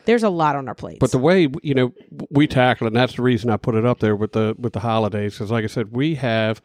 There's 0.04 0.22
a 0.22 0.28
lot 0.30 0.54
on 0.54 0.68
our 0.68 0.74
plates. 0.74 0.98
But 1.00 1.10
the 1.10 1.18
way 1.18 1.48
you 1.62 1.74
know 1.74 1.92
we 2.30 2.46
tackle 2.46 2.86
it, 2.86 2.90
and 2.90 2.96
that's 2.96 3.16
the 3.16 3.22
reason 3.22 3.50
I 3.50 3.56
put 3.56 3.74
it 3.74 3.84
up 3.84 3.98
there 3.98 4.14
with 4.14 4.32
the 4.32 4.54
with 4.56 4.72
the 4.72 4.78
holidays, 4.80 5.34
because 5.34 5.50
like 5.50 5.64
I 5.64 5.66
said, 5.66 5.92
we 5.92 6.14
have 6.14 6.62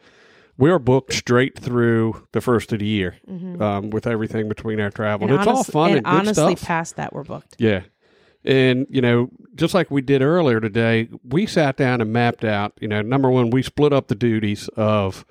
we 0.58 0.70
are 0.70 0.78
booked 0.78 1.12
straight 1.12 1.58
through 1.58 2.26
the 2.32 2.40
first 2.40 2.72
of 2.72 2.80
the 2.80 2.86
year 2.86 3.16
um, 3.60 3.90
with 3.90 4.06
everything 4.06 4.48
between 4.48 4.80
our 4.80 4.90
travel. 4.90 5.28
And, 5.28 5.38
it's 5.38 5.46
all 5.46 5.64
fun 5.64 5.90
and, 5.90 5.96
and 5.98 6.04
good 6.04 6.10
honestly, 6.10 6.56
stuff. 6.56 6.66
past 6.66 6.96
that, 6.96 7.12
we're 7.12 7.24
booked. 7.24 7.56
Yeah. 7.58 7.82
And, 8.44 8.86
you 8.90 9.00
know, 9.00 9.30
just 9.54 9.72
like 9.72 9.90
we 9.90 10.02
did 10.02 10.20
earlier 10.20 10.60
today, 10.60 11.08
we 11.24 11.46
sat 11.46 11.76
down 11.76 12.00
and 12.00 12.12
mapped 12.12 12.44
out, 12.44 12.72
you 12.80 12.88
know, 12.88 13.00
number 13.00 13.30
one, 13.30 13.50
we 13.50 13.62
split 13.62 13.92
up 13.92 14.08
the 14.08 14.14
duties 14.14 14.68
of 14.76 15.24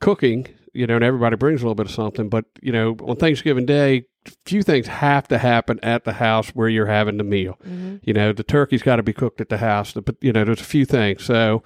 cooking, 0.00 0.48
you 0.72 0.86
know, 0.86 0.96
and 0.96 1.04
everybody 1.04 1.36
brings 1.36 1.60
a 1.60 1.64
little 1.64 1.74
bit 1.74 1.86
of 1.86 1.92
something. 1.92 2.28
But, 2.28 2.46
you 2.62 2.72
know, 2.72 2.96
on 3.06 3.16
Thanksgiving 3.16 3.66
Day, 3.66 4.06
few 4.44 4.62
things 4.62 4.86
have 4.86 5.28
to 5.28 5.38
happen 5.38 5.78
at 5.82 6.04
the 6.04 6.14
house 6.14 6.48
where 6.50 6.68
you're 6.68 6.86
having 6.86 7.18
the 7.18 7.24
meal. 7.24 7.58
You 8.02 8.12
know, 8.14 8.32
the 8.32 8.42
turkey's 8.42 8.82
got 8.82 8.96
to 8.96 9.02
be 9.02 9.12
cooked 9.12 9.40
at 9.40 9.50
the 9.50 9.58
house, 9.58 9.92
but, 9.92 10.16
you 10.20 10.32
know, 10.32 10.44
there's 10.44 10.60
a 10.60 10.64
few 10.64 10.84
things. 10.86 11.24
So, 11.24 11.62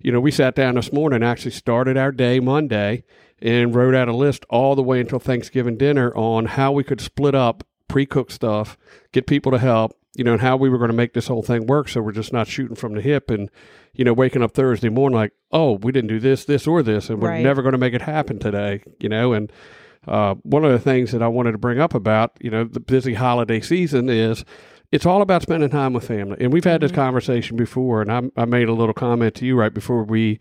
you 0.00 0.12
know, 0.12 0.20
we 0.20 0.30
sat 0.30 0.54
down 0.54 0.74
this 0.74 0.92
morning 0.92 1.22
actually 1.22 1.50
started 1.52 1.96
our 1.96 2.12
day 2.12 2.40
Monday 2.40 3.04
and 3.40 3.74
wrote 3.74 3.94
out 3.94 4.08
a 4.08 4.14
list 4.16 4.44
all 4.50 4.74
the 4.74 4.82
way 4.82 5.00
until 5.00 5.18
Thanksgiving 5.18 5.76
dinner 5.76 6.14
on 6.16 6.46
how 6.46 6.72
we 6.72 6.84
could 6.84 7.00
split 7.00 7.34
up 7.34 7.64
pre 7.88 8.06
cooked 8.06 8.32
stuff, 8.32 8.76
get 9.12 9.26
people 9.26 9.50
to 9.52 9.58
help, 9.58 9.92
you 10.14 10.24
know, 10.24 10.32
and 10.32 10.40
how 10.42 10.56
we 10.56 10.68
were 10.68 10.78
going 10.78 10.90
to 10.90 10.96
make 10.96 11.12
this 11.14 11.26
whole 11.28 11.42
thing 11.42 11.66
work. 11.66 11.88
So 11.88 12.00
we're 12.00 12.12
just 12.12 12.32
not 12.32 12.46
shooting 12.48 12.76
from 12.76 12.94
the 12.94 13.00
hip 13.00 13.30
and, 13.30 13.50
you 13.94 14.04
know, 14.04 14.12
waking 14.12 14.42
up 14.42 14.52
Thursday 14.52 14.88
morning 14.88 15.16
like, 15.18 15.32
oh, 15.52 15.72
we 15.82 15.90
didn't 15.92 16.08
do 16.08 16.20
this, 16.20 16.44
this, 16.44 16.66
or 16.66 16.82
this, 16.82 17.10
and 17.10 17.20
we're 17.20 17.30
Right. 17.30 17.42
never 17.42 17.62
going 17.62 17.72
to 17.72 17.78
make 17.78 17.94
it 17.94 18.02
happen 18.02 18.38
today, 18.38 18.82
you 18.98 19.08
know, 19.08 19.32
and, 19.32 19.50
uh, 20.08 20.34
one 20.42 20.64
of 20.64 20.72
the 20.72 20.78
things 20.78 21.12
that 21.12 21.22
I 21.22 21.28
wanted 21.28 21.52
to 21.52 21.58
bring 21.58 21.78
up 21.78 21.94
about, 21.94 22.32
you 22.40 22.50
know, 22.50 22.64
the 22.64 22.80
busy 22.80 23.14
holiday 23.14 23.60
season 23.60 24.08
is 24.08 24.44
it's 24.92 25.06
all 25.06 25.22
about 25.22 25.42
spending 25.42 25.70
time 25.70 25.92
with 25.92 26.06
family. 26.06 26.36
And 26.40 26.52
we've 26.52 26.64
had 26.64 26.80
this 26.80 26.90
mm-hmm. 26.90 27.00
conversation 27.00 27.56
before, 27.56 28.02
and 28.02 28.10
I, 28.10 28.22
I 28.36 28.44
made 28.44 28.68
a 28.68 28.72
little 28.74 28.94
comment 28.94 29.34
to 29.36 29.46
you 29.46 29.56
right 29.56 29.72
before 29.72 30.02
we, 30.02 30.38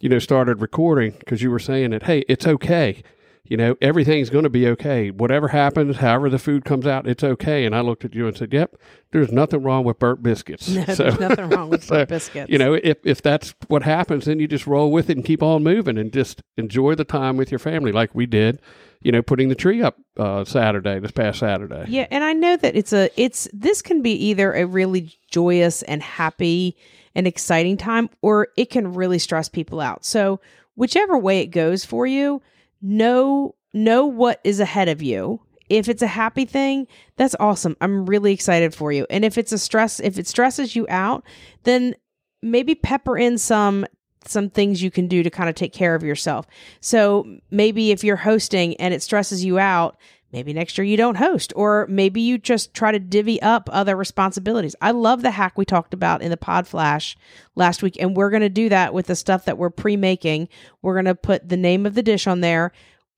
you 0.00 0.08
know, 0.08 0.18
started 0.18 0.60
recording 0.60 1.12
because 1.18 1.42
you 1.42 1.50
were 1.50 1.58
saying 1.58 1.90
that, 1.90 2.04
hey, 2.04 2.24
it's 2.28 2.46
okay. 2.46 3.02
you 3.48 3.56
know, 3.56 3.76
everything's 3.80 4.30
going 4.30 4.44
to 4.44 4.50
be 4.50 4.66
okay. 4.68 5.10
Whatever 5.10 5.48
happens, 5.48 5.96
however 5.96 6.28
the 6.28 6.38
food 6.38 6.64
comes 6.64 6.86
out, 6.86 7.06
it's 7.06 7.22
okay. 7.22 7.64
And 7.64 7.74
I 7.74 7.80
looked 7.80 8.04
at 8.04 8.14
you 8.14 8.26
and 8.26 8.36
said, 8.36 8.52
"Yep, 8.52 8.76
there's 9.12 9.32
nothing 9.32 9.62
wrong 9.62 9.84
with 9.84 9.98
burnt 9.98 10.22
biscuits." 10.22 10.68
No, 10.76 10.84
there's 10.84 11.20
nothing 11.20 11.48
wrong 11.50 11.70
with 11.70 11.84
so, 11.84 11.96
burnt 11.96 12.08
biscuits. 12.10 12.50
You 12.50 12.58
know, 12.58 12.74
if 12.74 12.98
if 13.04 13.22
that's 13.22 13.54
what 13.68 13.82
happens, 13.82 14.26
then 14.26 14.40
you 14.40 14.48
just 14.48 14.66
roll 14.66 14.90
with 14.90 15.10
it 15.10 15.16
and 15.16 15.24
keep 15.24 15.42
on 15.42 15.62
moving 15.62 15.98
and 15.98 16.12
just 16.12 16.42
enjoy 16.56 16.94
the 16.94 17.04
time 17.04 17.36
with 17.36 17.50
your 17.50 17.58
family, 17.58 17.92
like 17.92 18.14
we 18.14 18.26
did. 18.26 18.60
You 19.06 19.12
know, 19.12 19.22
putting 19.22 19.50
the 19.50 19.54
tree 19.54 19.82
up 19.82 19.96
uh, 20.16 20.44
Saturday, 20.44 20.98
this 20.98 21.12
past 21.12 21.38
Saturday. 21.38 21.84
Yeah, 21.86 22.08
and 22.10 22.24
I 22.24 22.32
know 22.32 22.56
that 22.56 22.74
it's 22.74 22.92
a 22.92 23.08
it's 23.16 23.46
this 23.52 23.80
can 23.80 24.02
be 24.02 24.10
either 24.10 24.52
a 24.52 24.66
really 24.66 25.16
joyous 25.30 25.82
and 25.82 26.02
happy 26.02 26.76
and 27.14 27.24
exciting 27.24 27.76
time 27.76 28.10
or 28.20 28.48
it 28.56 28.68
can 28.68 28.94
really 28.94 29.20
stress 29.20 29.48
people 29.48 29.80
out. 29.80 30.04
So, 30.04 30.40
whichever 30.74 31.16
way 31.16 31.38
it 31.38 31.52
goes 31.52 31.84
for 31.84 32.04
you, 32.04 32.42
know 32.82 33.54
know 33.72 34.06
what 34.06 34.40
is 34.42 34.58
ahead 34.58 34.88
of 34.88 35.00
you. 35.02 35.40
If 35.68 35.88
it's 35.88 36.02
a 36.02 36.08
happy 36.08 36.44
thing, 36.44 36.88
that's 37.14 37.36
awesome. 37.38 37.76
I'm 37.80 38.06
really 38.06 38.32
excited 38.32 38.74
for 38.74 38.90
you. 38.90 39.06
And 39.08 39.24
if 39.24 39.38
it's 39.38 39.52
a 39.52 39.58
stress 39.58 40.00
if 40.00 40.18
it 40.18 40.26
stresses 40.26 40.74
you 40.74 40.84
out, 40.88 41.22
then 41.62 41.94
maybe 42.42 42.74
pepper 42.74 43.16
in 43.16 43.38
some 43.38 43.86
some 44.28 44.50
things 44.50 44.82
you 44.82 44.90
can 44.90 45.08
do 45.08 45.22
to 45.22 45.30
kind 45.30 45.48
of 45.48 45.54
take 45.54 45.72
care 45.72 45.94
of 45.94 46.02
yourself. 46.02 46.46
So 46.80 47.38
maybe 47.50 47.90
if 47.90 48.04
you're 48.04 48.16
hosting 48.16 48.76
and 48.76 48.92
it 48.92 49.02
stresses 49.02 49.44
you 49.44 49.58
out, 49.58 49.96
maybe 50.32 50.52
next 50.52 50.76
year 50.76 50.84
you 50.84 50.96
don't 50.96 51.16
host 51.16 51.52
or 51.56 51.86
maybe 51.88 52.20
you 52.20 52.36
just 52.36 52.74
try 52.74 52.92
to 52.92 52.98
divvy 52.98 53.40
up 53.42 53.68
other 53.72 53.96
responsibilities 53.96 54.74
i 54.80 54.90
love 54.90 55.22
the 55.22 55.30
hack 55.30 55.56
we 55.56 55.64
talked 55.64 55.94
about 55.94 56.20
in 56.20 56.30
the 56.30 56.36
pod 56.36 56.66
flash 56.66 57.16
last 57.54 57.82
week 57.82 57.96
and 58.00 58.16
we're 58.16 58.28
going 58.28 58.42
to 58.42 58.48
do 58.48 58.68
that 58.68 58.92
with 58.92 59.06
the 59.06 59.14
stuff 59.14 59.44
that 59.44 59.56
we're 59.56 59.70
pre-making 59.70 60.48
we're 60.82 60.94
going 60.94 61.04
to 61.04 61.14
put 61.14 61.48
the 61.48 61.56
name 61.56 61.86
of 61.86 61.94
the 61.94 62.02
dish 62.02 62.26
on 62.26 62.40
there 62.40 62.72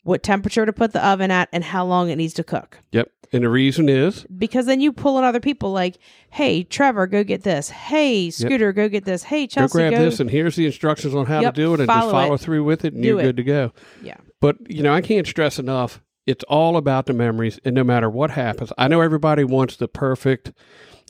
what 0.05 0.23
temperature 0.23 0.65
to 0.65 0.73
put 0.73 0.93
the 0.93 1.05
oven 1.05 1.31
at 1.31 1.49
and 1.53 1.65
how 1.65 1.85
long 1.85 2.09
it 2.11 2.17
needs 2.17 2.35
to 2.35 2.45
cook 2.45 2.79
Yep. 2.93 3.11
And 3.33 3.45
the 3.45 3.49
reason 3.51 3.89
is 3.89 4.25
because 4.39 4.67
then 4.67 4.81
you 4.81 4.93
pull 4.93 5.19
in 5.19 5.25
other 5.25 5.41
people 5.41 5.71
like 5.73 5.99
hey 6.31 6.63
trevor 6.65 7.07
go 7.07 7.23
get 7.25 7.43
this 7.43 7.69
hey 7.69 8.31
scooter 8.31 8.73
go 8.73 8.89
get 8.89 9.05
this 9.05 9.23
hey 9.25 9.47
Chelsea, 9.47 9.73
go 9.73 9.79
grab 9.79 9.93
go 9.93 10.05
this 10.05 10.21
and 10.21 10.31
here's 10.31 10.57
the 10.57 10.65
instructions 10.67 11.15
on 11.15 11.27
how 11.27 11.41
Yep, 11.41 11.55
to 11.55 11.61
do 11.61 11.75
it 11.75 11.81
and 11.81 11.87
follow 11.87 12.01
just 12.03 12.11
follow 12.13 12.35
it. 12.35 12.41
through 12.41 12.65
with 12.65 12.85
it 12.85 12.95
and 12.95 13.03
Do 13.03 13.09
you're 13.09 13.21
it. 13.21 13.23
good 13.25 13.37
to 13.37 13.45
go. 13.45 13.73
yeah 14.03 14.17
But 14.41 14.57
you 14.71 14.83
know, 14.83 14.95
I 14.95 15.01
can't 15.03 15.27
stress 15.27 15.59
enough. 15.59 16.01
It's 16.27 16.45
all 16.45 16.77
about 16.77 17.07
the 17.07 17.15
memories, 17.15 17.59
and 17.65 17.75
no 17.75 17.83
matter 17.85 18.11
what 18.11 18.31
happens, 18.33 18.71
I 18.77 18.87
know 18.89 19.01
everybody 19.01 19.45
wants 19.45 19.77
the 19.77 19.89
perfect, 19.89 20.53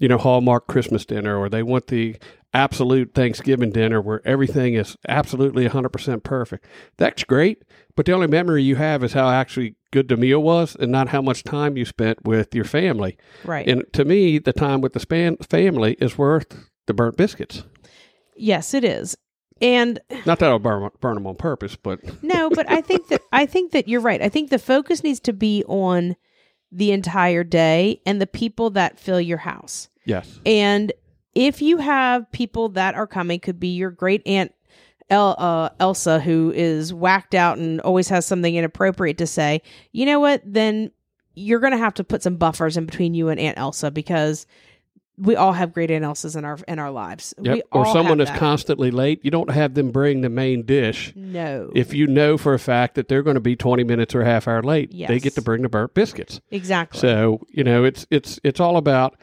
you 0.01 0.09
know, 0.09 0.19
Hallmark 0.19 0.67
Christmas 0.67 1.05
dinner, 1.05 1.37
or 1.37 1.49
they 1.49 1.63
want 1.63 1.89
the 1.89 2.17
absolute 2.55 3.13
Thanksgiving 3.15 3.71
dinner 3.71 4.01
where 4.01 4.27
everything 4.27 4.75
is 4.75 4.97
absolutely 5.07 5.69
100% 5.69 6.23
perfect. 6.23 6.67
That's 6.97 7.25
great, 7.25 7.63
but 7.95 8.07
the 8.07 8.13
only 8.13 8.27
memory 8.27 8.63
you 8.63 8.77
have 8.77 9.05
is 9.05 9.13
how 9.13 9.29
actually 9.29 9.75
good 9.91 10.09
the 10.09 10.17
meal 10.17 10.43
was, 10.43 10.75
and 10.77 10.91
not 10.93 11.09
how 11.09 11.21
much 11.23 11.45
time 11.45 11.77
you 11.77 11.85
spent 11.85 12.25
with 12.25 12.55
your 12.55 12.65
family. 12.65 13.17
right 13.45 13.67
And 13.69 13.85
to 13.93 14.05
me, 14.05 14.39
the 14.39 14.53
time 14.53 14.81
with 14.81 14.93
the 14.93 15.01
span 15.01 15.37
family 15.39 15.95
is 16.01 16.17
worth 16.19 16.57
the 16.87 16.95
burnt 16.95 17.17
biscuits. 17.17 17.65
yes 18.37 18.73
it 18.75 18.85
is 18.85 19.17
and 19.61 19.99
Not 20.25 20.39
that 20.39 20.51
I'll 20.51 20.61
burn, 20.61 20.89
burn 21.01 21.15
them 21.17 21.27
on 21.27 21.35
purpose, 21.35 21.75
but 21.75 21.99
No, 22.23 22.49
but 22.49 22.71
I 22.71 22.81
think 22.81 23.09
that 23.09 23.23
I 23.33 23.45
think 23.45 23.73
that 23.73 23.89
you're 23.89 24.01
right. 24.01 24.23
I 24.23 24.29
think 24.29 24.51
the 24.51 24.59
focus 24.59 25.03
needs 25.03 25.19
to 25.21 25.33
be 25.33 25.65
on 25.67 26.15
the 26.71 26.93
entire 26.93 27.45
day 27.45 28.01
and 28.05 28.21
the 28.21 28.27
people 28.27 28.71
that 28.71 28.99
fill 28.99 29.21
your 29.21 29.39
house. 29.39 29.89
yes. 30.05 30.41
And 30.45 30.93
if 31.35 31.63
you 31.63 31.77
have 31.79 32.31
people 32.33 32.71
that 32.71 32.95
are 32.95 33.07
coming, 33.07 33.39
could 33.39 33.61
be 33.61 33.69
your 33.69 33.91
great 33.91 34.23
aunt 34.27 34.53
El, 35.11 35.37
uh, 35.39 35.71
Elsa, 35.81 36.21
who 36.21 36.53
is 36.55 36.93
whacked 36.93 37.35
out 37.35 37.59
and 37.59 37.81
always 37.81 38.09
has 38.09 38.27
something 38.27 38.55
inappropriate 38.55 39.19
to 39.19 39.27
say. 39.27 39.63
You 39.93 40.05
know 40.05 40.21
what? 40.21 40.43
Then 40.45 40.91
you're 41.35 41.61
going 41.61 41.73
to 41.73 41.79
have 41.79 41.95
to 41.95 42.05
put 42.05 42.23
some 42.23 42.37
buffers 42.37 42.77
in 42.77 42.85
between 42.87 43.15
you 43.15 43.29
and 43.29 43.41
Aunt 43.41 43.59
Elsa 43.59 43.91
because 43.91 44.47
we 45.21 45.37
all 45.37 45.53
have 45.53 45.73
great 45.73 45.91
Elsas 45.91 46.37
in 46.37 46.45
our 46.45 46.59
in 46.69 46.79
our 46.79 46.91
lives. 46.91 47.35
Yep. 47.41 47.55
We 47.55 47.63
Or 47.73 47.87
all 47.87 47.93
someone 47.93 48.19
have 48.19 48.29
that's 48.29 48.31
that. 48.31 48.39
constantly 48.39 48.91
late. 48.91 49.21
You 49.25 49.31
don't 49.31 49.51
have 49.51 49.75
them 49.75 49.91
bring 49.91 50.21
the 50.21 50.29
main 50.29 50.65
dish. 50.65 51.13
no, 51.17 51.71
If 51.75 51.93
you 51.93 52.07
know 52.07 52.39
for 52.39 52.55
a 52.55 52.59
fact 52.59 52.95
that 52.95 53.09
they're 53.09 53.23
going 53.23 53.35
to 53.35 53.41
be 53.41 53.57
20 53.57 53.85
minutes 53.85 54.15
or 54.15 54.23
a 54.23 54.25
half 54.25 54.47
hour 54.49 54.63
late, 54.63 54.93
they 54.93 55.19
get 55.19 55.35
to 55.35 55.43
bring 55.43 55.63
the 55.63 55.69
burnt 55.69 55.95
biscuits. 55.95 56.41
exactly. 56.51 57.01
So, 57.01 57.41
you 57.51 57.65
know, 57.65 57.85
it's 57.85 58.07
it's 58.11 58.39
it's 58.45 58.61
all 58.61 58.77
about 58.77 59.17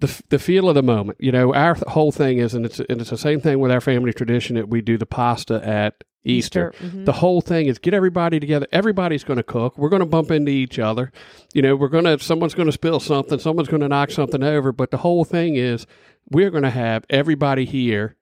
the 0.00 0.22
the 0.28 0.38
feel 0.38 0.68
of 0.68 0.74
the 0.74 0.82
moment. 0.82 1.18
You 1.20 1.32
know, 1.32 1.54
our 1.54 1.74
whole 1.88 2.12
thing 2.12 2.38
is 2.38 2.54
and 2.54 2.64
it's 2.66 2.80
and 2.80 3.00
it's 3.00 3.10
the 3.10 3.18
same 3.18 3.40
thing 3.40 3.60
with 3.60 3.70
our 3.70 3.80
family 3.80 4.12
tradition 4.12 4.56
that 4.56 4.68
we 4.68 4.80
do 4.80 4.96
the 4.98 5.06
pasta 5.06 5.66
at 5.66 6.04
Easter. 6.24 6.72
mhm. 6.80 7.04
The 7.04 7.12
whole 7.12 7.40
thing 7.40 7.66
is 7.66 7.78
get 7.78 7.94
everybody 7.94 8.40
together. 8.40 8.66
Everybody's 8.72 9.24
going 9.24 9.36
to 9.36 9.42
cook. 9.42 9.76
We're 9.76 9.88
going 9.90 10.00
to 10.00 10.06
bump 10.06 10.30
into 10.30 10.50
each 10.50 10.78
other. 10.78 11.12
You 11.52 11.62
know, 11.62 11.76
we're 11.76 11.88
going 11.88 12.04
to, 12.04 12.18
someone's 12.18 12.54
going 12.54 12.66
to 12.66 12.72
spill 12.72 13.00
something, 13.00 13.38
someone's 13.38 13.68
going 13.68 13.82
to 13.82 13.88
knock 13.88 14.10
something 14.10 14.42
over. 14.42 14.72
But 14.72 14.90
the 14.90 14.96
whole 14.98 15.24
thing 15.24 15.56
is 15.56 15.86
we're 16.30 16.50
going 16.50 16.62
to 16.62 16.70
have 16.70 17.04
everybody 17.10 17.64
here 17.66 18.16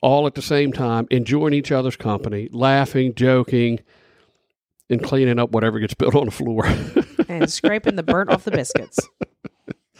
all 0.00 0.26
at 0.26 0.34
the 0.34 0.42
same 0.42 0.72
time, 0.72 1.06
enjoying 1.10 1.54
each 1.54 1.72
other's 1.72 1.96
company, 1.96 2.48
laughing, 2.52 3.14
joking, 3.14 3.80
and 4.90 5.02
cleaning 5.02 5.38
up 5.38 5.50
whatever 5.52 5.78
gets 5.78 5.92
spilled 5.98 6.14
on 6.16 6.26
the 6.26 6.30
floor. 6.30 6.66
and 7.28 7.50
scraping 7.50 7.96
the 7.96 8.02
burnt 8.02 8.28
off 8.30 8.44
the 8.44 8.50
biscuits. 8.50 8.98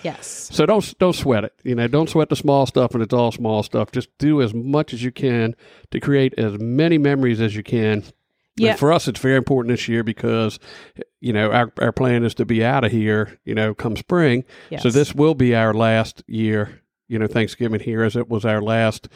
Yes. 0.02 0.48
so 0.52 0.66
don't 0.66 0.98
don't 0.98 1.14
sweat 1.14 1.44
it. 1.44 1.54
You 1.62 1.74
know, 1.74 1.86
don't 1.88 2.10
sweat 2.10 2.28
the 2.28 2.36
small 2.36 2.66
stuff 2.66 2.92
when 2.92 3.02
it's 3.02 3.14
all 3.14 3.32
small 3.32 3.62
stuff. 3.62 3.92
Just 3.92 4.08
do 4.18 4.42
as 4.42 4.52
much 4.52 4.92
as 4.92 5.02
you 5.02 5.12
can 5.12 5.54
to 5.90 6.00
create 6.00 6.34
as 6.38 6.58
many 6.58 6.98
memories 6.98 7.40
as 7.40 7.54
you 7.56 7.62
can 7.62 8.04
Yeah. 8.56 8.70
And 8.70 8.78
for 8.78 8.92
us, 8.92 9.08
it's 9.08 9.20
very 9.20 9.36
important 9.36 9.72
this 9.72 9.88
year 9.88 10.04
because, 10.04 10.58
you 11.20 11.32
know, 11.32 11.50
our, 11.50 11.72
our 11.80 11.92
plan 11.92 12.22
is 12.22 12.34
to 12.34 12.44
be 12.44 12.62
out 12.64 12.84
of 12.84 12.92
here, 12.92 13.38
you 13.44 13.54
know, 13.54 13.74
come 13.74 13.96
spring. 13.96 14.44
Yes. 14.70 14.82
So 14.82 14.90
this 14.90 15.14
will 15.14 15.34
be 15.34 15.54
our 15.54 15.72
last 15.72 16.22
year, 16.26 16.82
you 17.08 17.18
know, 17.18 17.26
Thanksgiving 17.26 17.80
here 17.80 18.02
as 18.02 18.14
it 18.14 18.28
was 18.28 18.44
our 18.44 18.60
last 18.60 19.08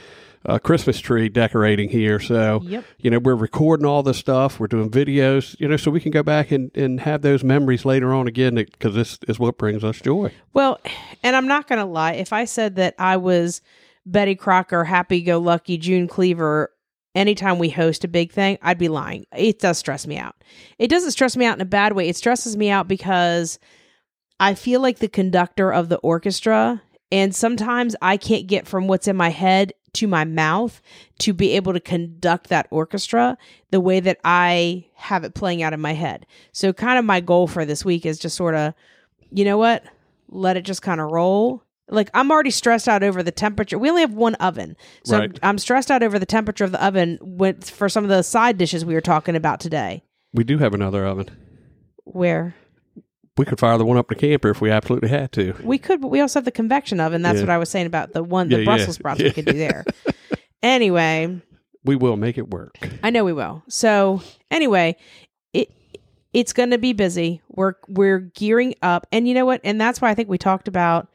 uh, 0.47 0.59
Christmas 0.59 0.99
tree 1.01 1.29
decorating 1.29 1.89
here. 1.89 2.19
So, 2.21 2.61
Yep. 2.65 2.85
you 2.99 3.11
know, 3.11 3.19
we're 3.19 3.35
recording 3.35 3.85
all 3.87 4.03
this 4.03 4.19
stuff. 4.19 4.59
We're 4.61 4.67
doing 4.69 4.91
videos, 4.91 5.59
you 5.59 5.69
know, 5.69 5.77
so 5.77 5.91
we 5.91 6.01
can 6.01 6.11
go 6.13 6.23
back 6.23 6.51
and, 6.51 6.71
and 6.77 7.01
have 7.01 7.23
those 7.23 7.43
memories 7.45 7.85
later 7.85 8.15
on 8.15 8.27
again 8.29 8.55
because 8.55 8.95
this 8.95 9.19
is 9.29 9.39
what 9.39 9.59
brings 9.59 9.83
us 9.85 10.01
joy. 10.01 10.33
Well, 10.53 10.81
and 11.23 11.35
I'm 11.37 11.49
not 11.49 11.67
going 11.69 11.81
to 11.81 11.85
lie. 11.85 12.13
If 12.13 12.33
I 12.33 12.45
said 12.45 12.77
that 12.77 12.95
I 12.99 13.17
was 13.17 13.61
Betty 14.07 14.35
Crocker, 14.37 14.85
happy 14.85 15.21
go 15.23 15.39
lucky, 15.39 15.79
June 15.79 16.07
Cleaver, 16.07 16.71
anytime 17.15 17.59
we 17.59 17.71
host 17.71 18.05
a 18.05 18.09
big 18.09 18.31
thing, 18.31 18.59
I'd 18.63 18.79
be 18.79 18.89
lying. 18.89 19.27
It 19.37 19.59
does 19.59 19.79
stress 19.79 20.07
me 20.07 20.17
out. 20.17 20.37
It 20.79 20.89
doesn't 20.89 21.11
stress 21.13 21.37
me 21.37 21.45
out 21.45 21.57
in 21.57 21.61
a 21.63 21.65
bad 21.67 21.95
way. 21.95 22.09
It 22.09 22.17
stresses 22.17 22.57
me 22.57 22.71
out 22.71 22.87
because 22.89 23.59
I 24.39 24.55
feel 24.55 24.81
like 24.81 24.99
the 24.99 25.09
conductor 25.09 25.73
of 25.73 25.89
the 25.89 25.97
orchestra. 25.97 26.83
And 27.11 27.35
sometimes 27.35 27.97
I 28.03 28.17
can't 28.17 28.47
get 28.47 28.67
from 28.67 28.87
what's 28.89 29.09
in 29.09 29.17
my 29.17 29.31
head 29.31 29.73
to 29.97 30.07
my 30.07 30.25
mouth 30.25 30.81
to 31.19 31.33
be 31.33 31.53
able 31.53 31.73
to 31.73 31.81
conduct 31.81 32.49
that 32.49 32.67
orchestra 32.71 33.37
the 33.71 33.81
way 33.81 34.01
that 34.01 34.19
I 34.25 34.87
have 34.95 35.25
it 35.25 35.35
playing 35.35 35.63
out 35.63 35.73
in 35.73 35.81
my 35.81 35.93
head. 35.93 36.27
So, 36.53 36.73
kind 36.73 36.99
of 36.99 37.05
my 37.05 37.21
goal 37.21 37.47
for 37.47 37.65
this 37.65 37.85
week 37.85 38.07
is 38.07 38.19
just 38.19 38.37
sort 38.37 38.55
of, 38.55 38.75
you 39.31 39.45
know 39.45 39.59
what? 39.59 39.85
Let 40.29 40.57
it 40.57 40.63
just 40.63 40.83
kind 40.83 41.01
of 41.01 41.11
roll. 41.11 41.63
Like, 41.89 42.11
I'm 42.15 42.31
already 42.33 42.51
stressed 42.51 42.89
out 42.89 43.03
over 43.03 43.23
the 43.23 43.31
temperature. 43.31 43.79
We 43.79 43.89
only 43.89 44.01
have 44.03 44.13
one 44.13 44.35
oven. 44.37 44.77
So, 45.05 45.19
Right. 45.19 45.39
I'm 45.43 45.59
stressed 45.59 45.91
out 45.91 46.03
over 46.03 46.19
the 46.19 46.27
temperature 46.27 46.65
of 46.65 46.73
the 46.73 46.85
oven 46.85 47.19
with, 47.21 47.71
for 47.71 47.89
some 47.89 48.03
of 48.05 48.11
the 48.11 48.23
side 48.23 48.59
dishes 48.59 48.85
we 48.85 48.95
were 48.95 49.01
talking 49.01 49.37
about 49.37 49.61
today. 49.61 50.03
We 50.33 50.43
do 50.45 50.59
have 50.59 50.75
another 50.75 51.07
oven. 51.07 51.31
Where 52.05 52.55
We 53.37 53.45
could 53.45 53.59
fire 53.61 53.77
the 53.79 53.85
one 53.85 53.97
up 53.99 54.09
the 54.09 54.15
camper 54.15 54.49
if 54.51 54.61
we 54.61 54.71
absolutely 54.71 55.09
had 55.11 55.31
to. 55.33 55.55
we 55.63 55.79
could, 55.79 56.01
but 56.01 56.09
we 56.09 56.21
also 56.21 56.39
have 56.39 56.45
the 56.45 56.51
convection 56.51 57.01
oven. 57.01 57.17
And 57.17 57.25
that's 57.25 57.37
Yeah. 57.37 57.43
what 57.43 57.51
I 57.51 57.59
was 57.59 57.69
saying 57.69 57.87
about 57.87 58.13
the 58.13 58.23
one, 58.23 58.49
the 58.49 58.59
yeah. 58.61 58.65
Brussels 58.65 58.97
sprouts 58.97 59.23
we 59.23 59.31
could 59.31 59.45
do 59.45 59.53
there. 59.59 59.85
anyway, 60.63 61.41
We 61.85 61.97
will 61.97 62.17
make 62.17 62.39
it 62.39 62.51
work. 62.51 62.79
I 63.03 63.11
know 63.11 63.25
we 63.25 63.33
will. 63.33 63.63
So 63.69 64.21
anyway, 64.51 64.97
it 65.53 65.71
it's 66.33 66.53
going 66.53 66.71
to 66.71 66.79
be 66.79 66.93
busy. 66.93 67.41
We're 67.49 67.75
we're 67.89 68.19
gearing 68.19 68.75
up, 68.83 69.07
and 69.13 69.27
you 69.29 69.35
know 69.35 69.47
what? 69.47 69.61
And 69.65 69.81
that's 69.81 70.01
why 70.01 70.11
I 70.11 70.15
think 70.15 70.29
we 70.29 70.39
talked 70.39 70.69
about. 70.69 71.09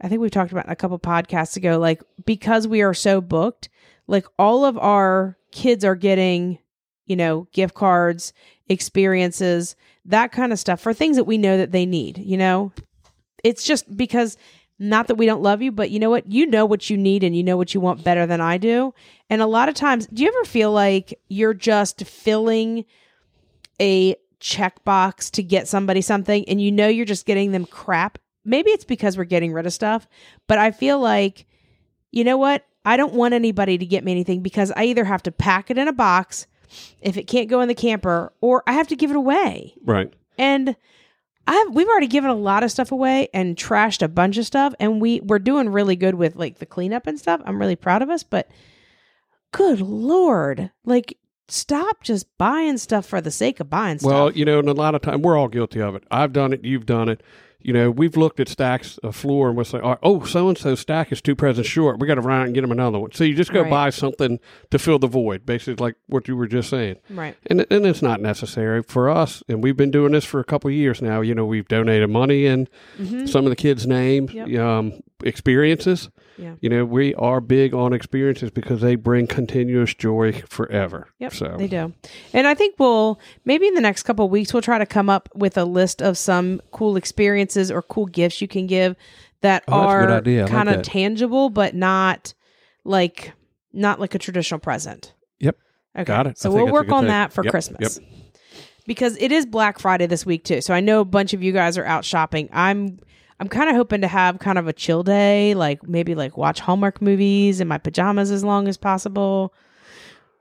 I 0.00 0.08
think 0.08 0.20
we 0.20 0.30
talked 0.30 0.52
about 0.52 0.70
a 0.70 0.76
couple 0.76 0.98
podcasts 0.98 1.56
ago, 1.56 1.78
like 1.78 2.02
because 2.24 2.66
we 2.68 2.82
are 2.82 2.94
so 2.94 3.20
booked, 3.20 3.68
like 4.06 4.26
all 4.38 4.64
of 4.64 4.76
our 4.78 5.36
kids 5.52 5.84
are 5.84 5.94
getting, 5.94 6.58
you 7.12 7.16
know, 7.16 7.46
gift 7.52 7.74
cards, 7.74 8.32
experiences, 8.70 9.76
that 10.06 10.32
kind 10.32 10.50
of 10.50 10.58
stuff 10.58 10.80
for 10.80 10.94
things 10.94 11.16
that 11.16 11.24
we 11.24 11.36
know 11.36 11.58
that 11.58 11.70
they 11.70 11.84
need. 11.84 12.16
You 12.16 12.38
know, 12.38 12.72
it's 13.44 13.64
just 13.64 13.94
because 13.94 14.38
not 14.78 15.08
that 15.08 15.16
we 15.16 15.26
don't 15.26 15.42
love 15.42 15.60
you, 15.60 15.70
but 15.70 15.90
you 15.90 16.00
know 16.00 16.08
what? 16.08 16.32
You 16.32 16.46
know 16.46 16.64
what 16.64 16.88
you 16.88 16.96
need 16.96 17.22
and 17.22 17.36
you 17.36 17.42
know 17.42 17.58
what 17.58 17.74
you 17.74 17.82
want 17.82 18.02
better 18.02 18.24
than 18.24 18.40
I 18.40 18.56
do. 18.56 18.94
And 19.28 19.42
a 19.42 19.46
lot 19.46 19.68
of 19.68 19.74
times, 19.74 20.06
do 20.06 20.22
you 20.22 20.28
ever 20.30 20.44
feel 20.46 20.72
like 20.72 21.20
you're 21.28 21.52
just 21.52 22.06
filling 22.06 22.86
a 23.78 24.16
checkbox 24.40 25.30
to 25.32 25.42
get 25.42 25.68
somebody 25.68 26.00
something 26.00 26.48
and 26.48 26.62
you 26.62 26.72
know 26.72 26.88
you're 26.88 27.04
just 27.04 27.26
getting 27.26 27.52
them 27.52 27.66
crap? 27.66 28.16
Maybe 28.42 28.70
it's 28.70 28.86
because 28.86 29.18
we're 29.18 29.24
getting 29.24 29.52
rid 29.52 29.66
of 29.66 29.74
stuff, 29.74 30.08
but 30.48 30.56
I 30.56 30.70
feel 30.70 30.98
like, 30.98 31.44
you 32.10 32.24
know 32.24 32.38
what? 32.38 32.64
I 32.86 32.96
don't 32.96 33.12
want 33.12 33.34
anybody 33.34 33.76
to 33.76 33.84
get 33.84 34.02
me 34.02 34.12
anything 34.12 34.40
because 34.40 34.72
I 34.74 34.84
either 34.84 35.04
have 35.04 35.22
to 35.24 35.30
pack 35.30 35.70
it 35.70 35.76
in 35.76 35.88
a 35.88 35.92
box 35.92 36.46
if 37.00 37.16
it 37.16 37.26
can't 37.26 37.48
go 37.48 37.60
in 37.60 37.68
the 37.68 37.74
camper, 37.74 38.32
or 38.40 38.62
I 38.66 38.72
have 38.72 38.88
to 38.88 38.96
give 38.96 39.10
it 39.10 39.16
away. 39.16 39.74
Right. 39.84 40.12
And 40.38 40.76
I've 41.46 41.74
we've 41.74 41.88
already 41.88 42.06
given 42.06 42.30
a 42.30 42.34
lot 42.34 42.62
of 42.62 42.70
stuff 42.70 42.92
away 42.92 43.28
and 43.34 43.56
trashed 43.56 44.02
a 44.02 44.08
bunch 44.08 44.38
of 44.38 44.46
stuff, 44.46 44.74
and 44.78 45.00
we 45.00 45.20
we're 45.20 45.38
doing 45.38 45.68
really 45.68 45.96
good 45.96 46.14
with 46.14 46.36
like 46.36 46.58
the 46.58 46.66
cleanup 46.66 47.06
and 47.06 47.18
stuff. 47.18 47.40
I'm 47.44 47.58
really 47.58 47.76
proud 47.76 48.02
of 48.02 48.10
us, 48.10 48.22
but 48.22 48.48
good 49.52 49.80
lord, 49.80 50.70
like 50.84 51.18
stop 51.48 52.02
just 52.02 52.26
buying 52.38 52.78
stuff 52.78 53.06
for 53.06 53.20
the 53.20 53.30
sake 53.30 53.60
of 53.60 53.68
buying 53.68 53.98
stuff. 53.98 54.10
Well, 54.10 54.32
you 54.32 54.44
know, 54.44 54.58
and 54.58 54.68
a 54.68 54.72
lot 54.72 54.94
of 54.94 55.02
time 55.02 55.22
we're 55.22 55.36
all 55.36 55.48
guilty 55.48 55.80
of 55.80 55.94
it. 55.94 56.04
I've 56.10 56.32
done 56.32 56.52
it. 56.52 56.64
You've 56.64 56.86
done 56.86 57.08
it. 57.08 57.22
You 57.64 57.72
know, 57.72 57.90
we've 57.90 58.16
looked 58.16 58.40
at 58.40 58.48
stacks 58.48 58.98
of 58.98 59.14
floor 59.16 59.48
and 59.48 59.56
we'll 59.56 59.64
say, 59.64 59.80
oh, 59.82 60.24
so 60.24 60.48
and 60.48 60.58
so 60.58 60.74
stack 60.74 61.12
is 61.12 61.20
two 61.22 61.34
presents 61.36 61.68
short. 61.68 61.98
We 61.98 62.06
got 62.06 62.16
to 62.16 62.20
run 62.20 62.40
out 62.40 62.46
and 62.46 62.54
get 62.54 62.62
them 62.62 62.72
another 62.72 62.98
one. 62.98 63.12
So 63.12 63.24
you 63.24 63.34
just 63.34 63.52
go 63.52 63.62
Right. 63.62 63.70
buy 63.70 63.90
something 63.90 64.40
to 64.70 64.78
fill 64.78 64.98
the 64.98 65.06
void, 65.06 65.46
basically, 65.46 65.82
like 65.84 65.96
what 66.06 66.28
you 66.28 66.36
were 66.36 66.46
just 66.46 66.68
saying. 66.70 66.96
right. 67.10 67.36
And, 67.46 67.64
and 67.70 67.86
it's 67.86 68.02
not 68.02 68.20
necessary 68.20 68.82
for 68.82 69.08
us. 69.08 69.42
And 69.48 69.62
we've 69.62 69.76
been 69.76 69.90
doing 69.90 70.12
this 70.12 70.24
for 70.24 70.40
a 70.40 70.44
couple 70.44 70.68
of 70.68 70.74
years 70.74 71.00
now. 71.02 71.20
You 71.20 71.34
know, 71.34 71.44
we've 71.46 71.68
donated 71.68 72.10
money 72.10 72.46
and 72.46 72.68
some 73.26 73.44
of 73.46 73.50
the 73.50 73.56
kids' 73.56 73.86
names, 73.86 74.30
Mm-hmm. 74.32 74.50
Yep. 74.50 74.60
um, 74.60 74.92
experiences. 75.24 76.10
Yeah. 76.38 76.54
You 76.60 76.70
know, 76.70 76.84
we 76.84 77.14
are 77.16 77.40
big 77.40 77.74
on 77.74 77.92
experiences 77.92 78.50
because 78.50 78.80
they 78.80 78.94
bring 78.94 79.26
continuous 79.26 79.94
joy 79.94 80.42
forever. 80.48 81.08
Yep, 81.18 81.34
So 81.34 81.56
they 81.58 81.68
do. 81.68 81.92
And 82.32 82.46
I 82.46 82.54
think 82.54 82.76
we'll 82.78 83.20
maybe 83.44 83.66
in 83.66 83.74
the 83.74 83.80
next 83.80 84.04
couple 84.04 84.24
of 84.24 84.30
weeks 84.30 84.52
we'll 84.52 84.62
try 84.62 84.78
to 84.78 84.86
come 84.86 85.10
up 85.10 85.28
with 85.34 85.58
a 85.58 85.64
list 85.64 86.00
of 86.02 86.16
some 86.16 86.60
cool 86.70 86.96
experiences 86.96 87.70
or 87.70 87.82
cool 87.82 88.06
gifts 88.06 88.40
you 88.40 88.48
can 88.48 88.66
give 88.66 88.96
that 89.42 89.64
Oh, 89.68 89.80
that's 89.80 89.92
a 89.92 90.22
good 90.22 90.38
are 90.40 90.48
kind 90.48 90.68
of 90.68 90.82
tangible 90.82 91.50
but 91.50 91.74
not 91.74 92.34
like 92.84 93.32
not 93.72 94.00
like 94.00 94.14
a 94.14 94.18
traditional 94.18 94.60
present. 94.60 95.14
Yep. 95.40 95.56
Okay. 95.96 96.04
Got 96.04 96.26
it. 96.26 96.38
So 96.38 96.50
I 96.50 96.54
we'll 96.54 96.72
work 96.72 96.90
on 96.90 97.02
thing. 97.02 97.08
that 97.08 97.32
for 97.32 97.44
Yep, 97.44 97.50
Christmas. 97.50 98.00
Because 98.86 99.16
it 99.18 99.30
is 99.30 99.46
Black 99.46 99.78
Friday 99.78 100.06
this 100.06 100.26
week 100.26 100.44
too. 100.44 100.60
So 100.60 100.74
I 100.74 100.80
know 100.80 101.00
a 101.00 101.04
bunch 101.04 101.34
of 101.34 101.42
you 101.42 101.52
guys 101.52 101.78
are 101.78 101.84
out 101.84 102.04
shopping. 102.04 102.48
I'm 102.52 102.98
I'm 103.40 103.48
kind 103.48 103.68
of 103.70 103.76
hoping 103.76 104.00
to 104.02 104.08
have 104.08 104.38
kind 104.38 104.58
of 104.58 104.68
a 104.68 104.72
chill 104.72 105.02
day, 105.02 105.54
like 105.54 105.86
maybe 105.88 106.14
like 106.14 106.36
watch 106.36 106.60
Hallmark 106.60 107.02
movies 107.02 107.60
in 107.60 107.68
my 107.68 107.78
pajamas 107.78 108.30
as 108.30 108.44
long 108.44 108.68
as 108.68 108.76
possible. 108.76 109.52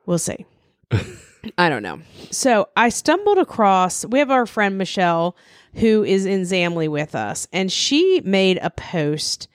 We'll 0.06 0.20
see. 0.20 0.46
I 1.58 1.70
don't 1.70 1.84
know. 1.84 2.00
So 2.30 2.70
I 2.78 2.90
stumbled 2.90 3.40
across, 3.40 4.06
we 4.06 4.20
have 4.20 4.30
our 4.32 4.46
friend 4.46 4.78
Michelle 4.78 5.36
who 5.76 6.04
is 6.04 6.26
in 6.26 6.42
Zamley 6.42 6.90
with 6.90 7.16
us, 7.16 7.48
and 7.54 7.72
she 7.72 8.22
made 8.24 8.60
a 8.62 8.70
post 8.70 9.48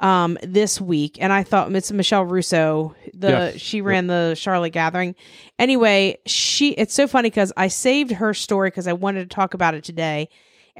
um 0.00 0.38
this 0.42 0.80
week 0.80 1.18
and 1.20 1.30
I 1.30 1.42
thought 1.42 1.70
it's 1.76 1.92
Michelle 1.92 2.24
Russo 2.24 2.94
the 3.12 3.28
Yes. 3.28 3.60
she 3.60 3.82
ran 3.82 4.06
the 4.06 4.34
Charlotte 4.34 4.70
gathering 4.70 5.14
anyway 5.58 6.16
she 6.24 6.70
it's 6.70 6.94
so 6.94 7.06
funny 7.06 7.28
cuz 7.30 7.52
I 7.54 7.68
saved 7.68 8.12
her 8.12 8.32
story 8.32 8.70
cuz 8.70 8.86
I 8.86 8.94
wanted 8.94 9.28
to 9.28 9.34
talk 9.34 9.52
about 9.52 9.74
it 9.74 9.84
today 9.84 10.30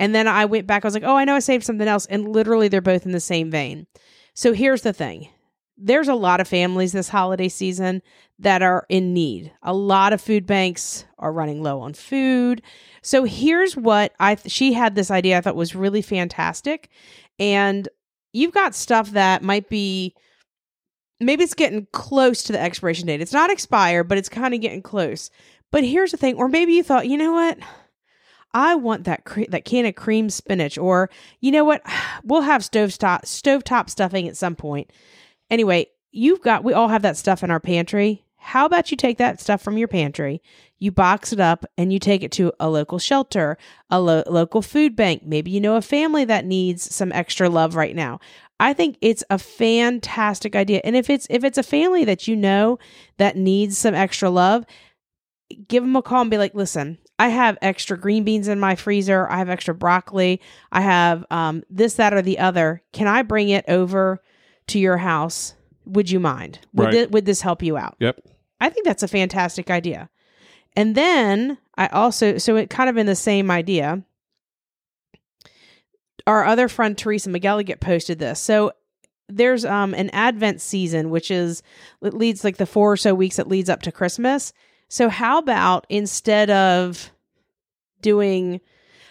and 0.00 0.12
then 0.14 0.26
I 0.26 0.46
went 0.46 0.66
back 0.66 0.84
I 0.84 0.88
was 0.88 0.94
like 0.94 1.04
oh 1.04 1.16
I 1.16 1.24
know 1.24 1.36
I 1.36 1.40
saved 1.40 1.64
something 1.64 1.86
else 1.86 2.06
and 2.06 2.28
literally 2.28 2.66
they're 2.66 2.80
both 2.80 3.06
in 3.06 3.12
the 3.12 3.20
same 3.20 3.50
vein 3.50 3.86
so 4.34 4.52
here's 4.52 4.82
the 4.82 4.92
thing 4.92 5.28
there's 5.82 6.08
a 6.08 6.14
lot 6.14 6.40
of 6.40 6.48
families 6.48 6.92
this 6.92 7.08
holiday 7.08 7.48
season 7.48 8.02
that 8.38 8.60
are 8.60 8.84
in 8.90 9.14
need. 9.14 9.50
A 9.62 9.72
lot 9.72 10.12
of 10.12 10.20
food 10.20 10.46
banks 10.46 11.06
are 11.18 11.32
running 11.32 11.62
low 11.62 11.80
on 11.80 11.94
food. 11.94 12.60
So 13.02 13.24
here's 13.24 13.76
what 13.76 14.12
I 14.20 14.34
th- 14.34 14.52
she 14.52 14.74
had 14.74 14.94
this 14.94 15.10
idea 15.10 15.38
I 15.38 15.40
thought 15.40 15.56
was 15.56 15.74
really 15.74 16.02
fantastic 16.02 16.90
and 17.38 17.88
you've 18.32 18.52
got 18.52 18.74
stuff 18.74 19.12
that 19.12 19.42
might 19.42 19.70
be 19.70 20.14
maybe 21.18 21.44
it's 21.44 21.54
getting 21.54 21.86
close 21.92 22.42
to 22.44 22.52
the 22.52 22.60
expiration 22.60 23.06
date. 23.06 23.20
It's 23.22 23.32
not 23.32 23.50
expired, 23.50 24.08
but 24.08 24.18
it's 24.18 24.28
kind 24.28 24.54
of 24.54 24.60
getting 24.60 24.82
close. 24.82 25.30
But 25.70 25.84
here's 25.84 26.10
the 26.10 26.16
thing, 26.16 26.36
or 26.36 26.48
maybe 26.48 26.72
you 26.72 26.82
thought, 26.82 27.08
you 27.08 27.16
know 27.16 27.32
what? 27.32 27.58
I 28.52 28.74
want 28.74 29.04
that 29.04 29.24
cre- 29.24 29.48
that 29.48 29.64
can 29.64 29.86
of 29.86 29.94
cream 29.94 30.30
spinach, 30.30 30.76
or 30.78 31.10
you 31.40 31.50
know 31.52 31.64
what? 31.64 31.82
We'll 32.22 32.42
have 32.42 32.62
stovetop 32.62 33.22
stovetop 33.22 33.88
stuffing 33.88 34.28
at 34.28 34.36
some 34.36 34.54
point. 34.54 34.90
Anyway, 35.50 35.86
you've 36.12 36.42
got 36.42 36.64
we 36.64 36.72
all 36.72 36.88
have 36.88 37.02
that 37.02 37.16
stuff 37.16 37.42
in 37.42 37.50
our 37.50 37.60
pantry. 37.60 38.24
How 38.36 38.66
about 38.66 38.90
you 38.90 38.96
take 38.96 39.18
that 39.18 39.40
stuff 39.40 39.62
from 39.62 39.76
your 39.76 39.88
pantry, 39.88 40.42
you 40.78 40.90
box 40.90 41.32
it 41.32 41.40
up, 41.40 41.64
and 41.76 41.92
you 41.92 41.98
take 41.98 42.22
it 42.22 42.32
to 42.32 42.52
a 42.58 42.70
local 42.70 42.98
shelter, 42.98 43.58
a 43.90 44.00
lo- 44.00 44.22
local 44.26 44.62
food 44.62 44.96
bank. 44.96 45.22
Maybe 45.24 45.50
you 45.50 45.60
know 45.60 45.76
a 45.76 45.82
family 45.82 46.24
that 46.24 46.46
needs 46.46 46.94
some 46.94 47.12
extra 47.12 47.48
love 47.48 47.74
right 47.74 47.94
now. 47.94 48.18
I 48.58 48.72
think 48.74 48.96
it's 49.00 49.24
a 49.30 49.38
fantastic 49.38 50.54
idea. 50.54 50.80
And 50.84 50.96
if 50.96 51.08
it's 51.08 51.26
if 51.30 51.44
it's 51.44 51.58
a 51.58 51.62
family 51.62 52.04
that 52.04 52.28
you 52.28 52.36
know 52.36 52.78
that 53.18 53.36
needs 53.36 53.78
some 53.78 53.94
extra 53.94 54.30
love, 54.30 54.64
give 55.68 55.82
them 55.82 55.96
a 55.96 56.02
call 56.02 56.22
and 56.22 56.30
be 56.30 56.38
like, 56.38 56.54
"Listen, 56.54 56.98
I 57.20 57.28
have 57.28 57.58
extra 57.60 57.98
green 57.98 58.24
beans 58.24 58.48
in 58.48 58.58
my 58.58 58.74
freezer. 58.76 59.28
I 59.30 59.36
have 59.38 59.50
extra 59.50 59.74
broccoli. 59.74 60.40
I 60.72 60.80
have 60.80 61.24
um, 61.30 61.62
this, 61.68 61.94
that, 61.94 62.14
or 62.14 62.22
the 62.22 62.38
other. 62.38 62.82
Can 62.92 63.06
I 63.06 63.20
bring 63.22 63.50
it 63.50 63.64
over 63.68 64.22
to 64.68 64.78
your 64.78 64.96
house? 64.96 65.54
Would 65.84 66.10
you 66.10 66.18
mind? 66.18 66.60
Would, 66.72 66.84
Right. 66.84 66.94
thi- 66.94 67.06
would 67.06 67.26
this 67.26 67.42
help 67.42 67.62
you 67.62 67.76
out? 67.76 67.96
Yep. 68.00 68.20
I 68.60 68.70
think 68.70 68.86
that's 68.86 69.02
a 69.02 69.08
fantastic 69.08 69.70
idea. 69.70 70.08
And 70.76 70.94
then 70.94 71.58
I 71.76 71.88
also, 71.88 72.38
so 72.38 72.56
it 72.56 72.70
kind 72.70 72.88
of 72.88 72.96
in 72.96 73.06
the 73.06 73.14
same 73.16 73.50
idea, 73.50 74.02
our 76.26 76.44
other 76.44 76.68
friend 76.68 76.96
Teresa 76.96 77.28
McGilligan 77.30 77.80
posted 77.80 78.18
this. 78.18 78.40
So 78.40 78.72
there's 79.28 79.64
um 79.64 79.94
an 79.94 80.10
Advent 80.10 80.60
season, 80.60 81.10
which 81.10 81.30
is 81.30 81.62
it 82.02 82.14
leads 82.14 82.44
like 82.44 82.56
the 82.56 82.66
four 82.66 82.92
or 82.92 82.96
so 82.96 83.14
weeks 83.14 83.36
that 83.36 83.48
leads 83.48 83.68
up 83.70 83.82
to 83.82 83.92
Christmas. 83.92 84.52
So 84.90 85.08
how 85.08 85.38
about 85.38 85.86
instead 85.88 86.50
of 86.50 87.10
doing 88.02 88.60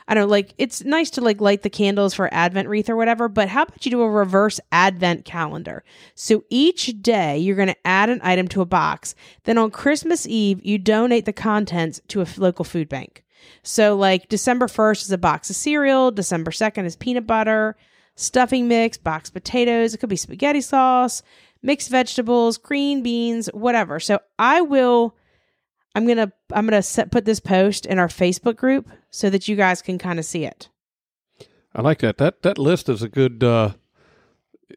I 0.10 0.16
don't 0.16 0.24
know, 0.24 0.32
like 0.32 0.56
it's 0.58 0.84
nice 0.84 1.12
to 1.12 1.22
like 1.22 1.40
light 1.40 1.62
the 1.62 1.70
candles 1.70 2.16
for 2.16 2.34
Advent 2.34 2.68
wreath 2.68 2.90
or 2.90 2.96
whatever, 2.96 3.30
but 3.30 3.48
how 3.48 3.62
about 3.62 3.86
you 3.86 3.92
do 3.92 4.02
a 4.02 4.10
reverse 4.10 4.60
Advent 4.72 5.24
calendar? 5.24 5.84
So 6.16 6.44
each 6.50 7.00
day 7.04 7.38
you're 7.38 7.56
going 7.56 7.68
to 7.68 7.88
add 7.88 8.10
an 8.10 8.20
item 8.24 8.48
to 8.50 8.62
a 8.62 8.66
box. 8.66 9.14
Then 9.44 9.60
on 9.60 9.70
Christmas 9.70 10.26
Eve, 10.26 10.66
you 10.66 10.80
donate 10.80 11.26
the 11.26 11.34
contents 11.34 12.02
to 12.08 12.22
a 12.24 12.28
local 12.38 12.66
food 12.66 12.90
bank. 12.90 13.24
So 13.62 13.96
like 13.96 14.30
December 14.30 14.66
1st 14.66 15.04
is 15.04 15.12
a 15.12 15.18
box 15.20 15.52
of 15.52 15.56
cereal, 15.56 16.10
December 16.10 16.50
2nd 16.50 16.86
is 16.86 16.96
peanut 16.96 17.28
butter, 17.28 17.78
stuffing 18.16 18.68
mix, 18.68 18.98
boxed 18.98 19.34
potatoes, 19.34 19.94
it 19.94 20.00
could 20.00 20.10
be 20.10 20.16
spaghetti 20.16 20.62
sauce, 20.62 21.22
mixed 21.62 21.90
vegetables, 21.90 22.58
green 22.58 23.04
beans, 23.04 23.48
whatever. 23.54 24.00
So 24.00 24.20
I 24.40 24.62
will 24.62 25.16
I'm 25.96 26.06
to 26.18 26.32
I'm 26.54 26.66
to 26.68 26.84
set 26.84 27.12
put 27.12 27.26
this 27.26 27.40
post 27.40 27.86
in 27.86 28.00
our 28.00 28.08
Facebook 28.08 28.56
group 28.56 28.90
so 29.10 29.30
that 29.30 29.48
you 29.48 29.56
guys 29.56 29.82
can 29.82 29.98
kind 29.98 30.20
of 30.20 30.26
see 30.26 30.46
it. 30.46 30.70
I 31.74 31.82
like 31.82 32.00
that. 32.00 32.18
That 32.18 32.42
that 32.44 32.58
list 32.58 32.90
is 32.90 33.02
a 33.02 33.10
good, 33.10 33.44
uh, 33.44 33.74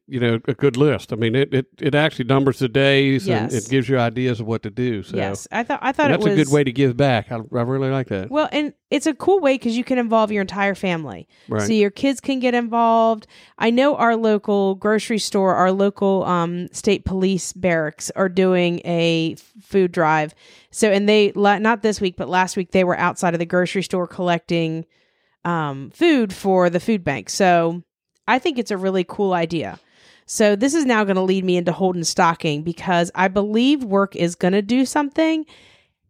you 0.07 0.21
know, 0.21 0.41
a 0.47 0.55
good 0.55 0.77
list. 0.77 1.13
I 1.13 1.17
mean, 1.17 1.35
it 1.35 1.53
it, 1.53 1.67
it 1.81 1.95
actually 1.95 2.27
numbers 2.27 2.59
the 2.59 2.69
days 2.69 3.29
and 3.29 3.53
it 3.53 3.69
gives 3.69 3.89
you 3.89 3.99
ideas 3.99 4.41
of 4.41 4.47
what 4.47 4.63
to 4.63 4.71
do. 4.71 5.03
So 5.03 5.17
Yes. 5.17 5.49
I 5.53 5.63
thought 5.63 5.81
I 5.83 5.93
thought 5.93 6.09
that's 6.09 6.25
was 6.25 6.33
a 6.33 6.37
good 6.37 6.53
way 6.53 6.65
to 6.65 6.73
give 6.73 6.97
back. 6.97 7.31
I, 7.31 7.37
I 7.37 7.63
really 7.63 7.91
like 7.91 8.09
that. 8.09 8.31
Well, 8.31 8.49
and 8.53 8.75
it's 8.91 9.07
a 9.07 9.15
cool 9.15 9.41
way 9.41 9.55
because 9.55 9.77
you 9.77 9.85
can 9.85 9.99
involve 9.99 10.31
your 10.31 10.43
entire 10.43 10.75
family. 10.75 11.29
Right. 11.49 11.63
So 11.63 11.73
your 11.73 11.91
kids 11.91 12.21
can 12.21 12.41
get 12.41 12.55
involved. 12.55 13.27
I 13.59 13.71
know 13.71 13.97
our 13.97 14.17
local 14.17 14.75
grocery 14.77 15.19
store, 15.19 15.55
our 15.55 15.73
local 15.73 16.25
um, 16.25 16.69
state 16.73 17.05
police 17.05 17.53
barracks 17.53 18.11
are 18.17 18.29
doing 18.29 18.81
a 18.85 19.37
food 19.61 19.93
drive. 19.93 20.35
So, 20.71 20.91
and 20.91 21.09
they, 21.09 21.33
not 21.35 21.83
this 21.83 22.01
week, 22.01 22.17
but 22.17 22.29
last 22.29 22.57
week, 22.57 22.73
they 22.73 22.85
were 22.85 22.99
outside 22.99 23.35
of 23.35 23.39
the 23.39 23.47
grocery 23.47 23.83
store 23.83 24.07
collecting 24.07 24.87
um, 25.45 25.91
food 25.91 26.33
for 26.33 26.71
the 26.71 26.81
food 26.81 27.05
bank. 27.05 27.29
So 27.29 27.83
I 28.27 28.39
think 28.39 28.59
it's 28.59 28.71
a 28.71 28.77
really 28.77 29.05
cool 29.05 29.33
idea. 29.33 29.79
So 30.27 30.57
this 30.57 30.75
is 30.75 30.85
now 30.85 31.05
going 31.05 31.17
to 31.17 31.23
lead 31.23 31.45
me 31.45 31.57
into 31.57 31.73
Holden 31.73 32.05
Stocking 32.05 32.63
because 32.63 33.11
I 33.15 33.29
believe 33.29 33.85
work 33.85 34.15
is 34.17 34.35
going 34.35 34.53
to 34.53 34.63
do 34.63 34.87
something. 34.87 35.45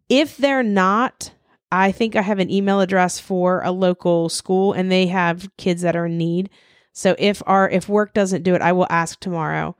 If 0.09 0.37
they're 0.37 0.62
not, 0.62 1.33
I 1.70 1.90
think 1.90 2.14
I 2.14 2.22
have 2.22 2.38
an 2.38 2.51
email 2.51 2.81
address 2.81 3.18
for 3.18 3.62
a 3.62 3.70
local 3.70 4.29
school 4.29 4.72
and 4.75 4.92
they 4.92 5.07
have 5.07 5.48
kids 5.57 5.83
that 5.83 5.96
are 5.96 6.07
in 6.07 6.18
need. 6.18 6.51
So 6.92 7.16
if 7.18 7.42
our 7.46 7.68
if 7.70 7.88
work 7.88 8.12
doesn't 8.12 8.42
do 8.42 8.55
it, 8.55 8.61
I 8.61 8.72
will 8.72 8.87
ask 8.90 9.18
tomorrow. 9.18 9.75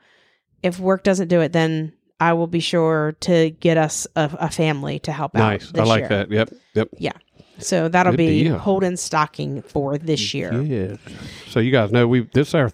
If 0.63 0.81
work 0.81 1.05
doesn't 1.05 1.29
do 1.29 1.41
it, 1.43 1.53
then 1.53 1.93
I 2.29 2.33
will 2.35 2.47
be 2.47 2.61
sure 2.61 3.17
to 3.21 3.51
get 3.51 3.77
us 3.77 4.07
a, 4.17 4.31
a 4.39 4.51
family 4.51 4.99
to 5.01 5.13
help 5.13 5.35
out. 5.37 5.41
nice. 5.41 5.73
I 5.75 5.83
like 5.85 6.01
year. 6.01 6.09
that. 6.09 6.31
Yep. 6.31 6.51
Yep. 6.75 6.89
Yeah. 6.99 7.13
So 7.59 7.89
that'll 7.89 8.13
Good 8.13 8.19
be 8.19 8.43
deal. 8.45 8.59
Holden 8.59 8.97
stocking 8.97 9.63
for 9.63 9.99
this 9.99 10.33
year. 10.35 10.53
Yes. 10.63 10.99
So 11.49 11.61
you 11.61 11.71
guys 11.73 11.91
know 11.93 12.07
we 12.09 12.21
this 12.33 12.49
is 12.49 12.55
our 12.55 12.71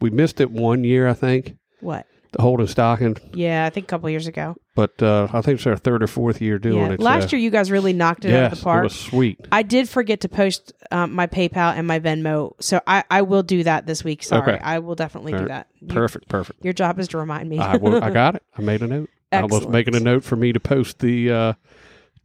we 0.00 0.10
missed 0.10 0.40
it 0.40 0.50
one 0.50 0.84
year 0.84 1.08
I 1.08 1.12
think 1.14 1.56
What? 1.80 2.06
the 2.32 2.42
Holden 2.42 2.66
Stocking, 2.66 3.16
Yeah, 3.32 3.64
I 3.66 3.70
think 3.70 3.86
a 3.86 3.88
couple 3.88 4.10
years 4.10 4.26
ago. 4.26 4.56
But 4.76 5.02
uh, 5.02 5.26
I 5.32 5.40
think 5.40 5.58
it's 5.58 5.66
our 5.66 5.74
third 5.76 6.02
or 6.04 6.06
fourth 6.06 6.40
year 6.40 6.58
doing 6.60 6.76
Yeah. 6.86 6.92
it. 6.92 7.00
Last 7.00 7.30
so. 7.30 7.36
year 7.36 7.42
you 7.42 7.50
guys 7.50 7.72
really 7.72 7.92
knocked 7.92 8.24
it 8.24 8.28
out 8.28 8.42
yes, 8.42 8.52
of 8.52 8.58
the 8.58 8.64
park. 8.64 8.80
it 8.82 8.84
was 8.84 8.94
sweet. 9.00 9.40
I 9.50 9.62
did 9.64 9.88
forget 9.88 10.20
to 10.20 10.28
post 10.28 10.72
um, 10.92 11.12
my 11.12 11.26
PayPal 11.26 11.74
and 11.76 11.86
my 11.88 11.98
Venmo, 11.98 12.52
so 12.60 12.80
I, 12.86 13.02
I 13.10 13.22
will 13.22 13.42
do 13.42 13.64
that 13.64 13.86
this 13.86 14.04
week. 14.04 14.22
Sorry, 14.22 14.52
Okay. 14.54 14.62
I 14.62 14.78
will 14.78 14.94
definitely 14.94 15.32
do 15.32 15.48
that. 15.48 15.66
You- 15.80 15.88
Perfect. 15.88 16.28
Perfect. 16.28 16.64
Your 16.64 16.72
job 16.74 17.00
is 17.00 17.08
to 17.08 17.18
remind 17.18 17.48
me. 17.48 17.58
I, 17.58 17.76
will, 17.78 18.04
I 18.04 18.10
got 18.10 18.36
it. 18.36 18.44
I 18.56 18.62
made 18.62 18.82
a 18.82 18.86
note. 18.86 19.10
I 19.32 19.44
was 19.44 19.66
making 19.66 19.96
a 19.96 20.00
note 20.00 20.22
for 20.22 20.36
me 20.36 20.52
to 20.52 20.60
post 20.60 21.00
the 21.00 21.30
uh, 21.32 21.52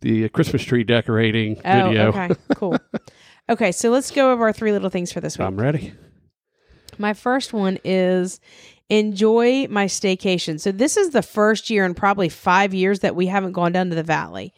the 0.02 0.30
Christmas 0.30 0.62
tree 0.64 0.84
decorating 0.84 1.60
Oh, 1.66 1.88
video. 1.88 2.08
okay, 2.10 2.30
cool. 2.56 2.78
okay, 3.50 3.72
so 3.72 3.90
let's 3.90 4.12
go 4.12 4.32
over 4.32 4.44
our 4.44 4.54
three 4.54 4.72
little 4.72 4.90
things 4.90 5.12
for 5.12 5.20
this 5.22 5.38
week. 5.38 5.48
I'm 5.48 5.60
ready. 5.60 5.94
My 6.98 7.14
first 7.14 7.54
one 7.54 7.80
is 7.84 8.40
enjoy 8.92 9.68
my 9.70 9.86
staycation. 9.86 10.60
So 10.60 10.72
this 10.74 10.98
is 10.98 11.12
the 11.12 11.22
first 11.22 11.70
year 11.70 11.86
in 11.86 11.94
probably 11.94 12.28
five 12.28 12.74
years 12.74 13.00
that 13.00 13.16
we 13.16 13.26
haven't 13.26 13.54
gone 13.54 13.72
down 13.72 13.90
to 13.90 13.96
the 13.96 14.04
valley. 14.04 14.54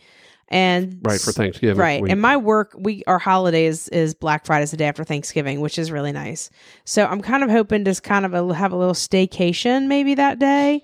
And 0.49 0.99
Right 1.03 1.21
for 1.21 1.31
Thanksgiving. 1.31 1.77
Right. 1.77 2.01
week. 2.01 2.11
And 2.11 2.19
my 2.19 2.37
work, 2.37 2.75
we 2.77 3.03
our 3.05 3.19
holiday 3.19 3.65
is, 3.65 3.87
is 3.89 4.13
Black 4.15 4.45
Friday, 4.45 4.63
is 4.63 4.71
the 4.71 4.77
day 4.77 4.85
after 4.85 5.03
Thanksgiving, 5.03 5.61
which 5.61 5.77
is 5.77 5.91
really 5.91 6.11
nice. 6.11 6.49
So 6.83 7.05
I'm 7.05 7.21
kind 7.21 7.43
of 7.43 7.51
hoping 7.51 7.85
to 7.85 8.01
kind 8.01 8.25
of 8.25 8.33
a, 8.33 8.53
have 8.55 8.71
a 8.71 8.75
little 8.75 8.95
staycation 8.95 9.87
maybe 9.87 10.15
that 10.15 10.39
day, 10.39 10.83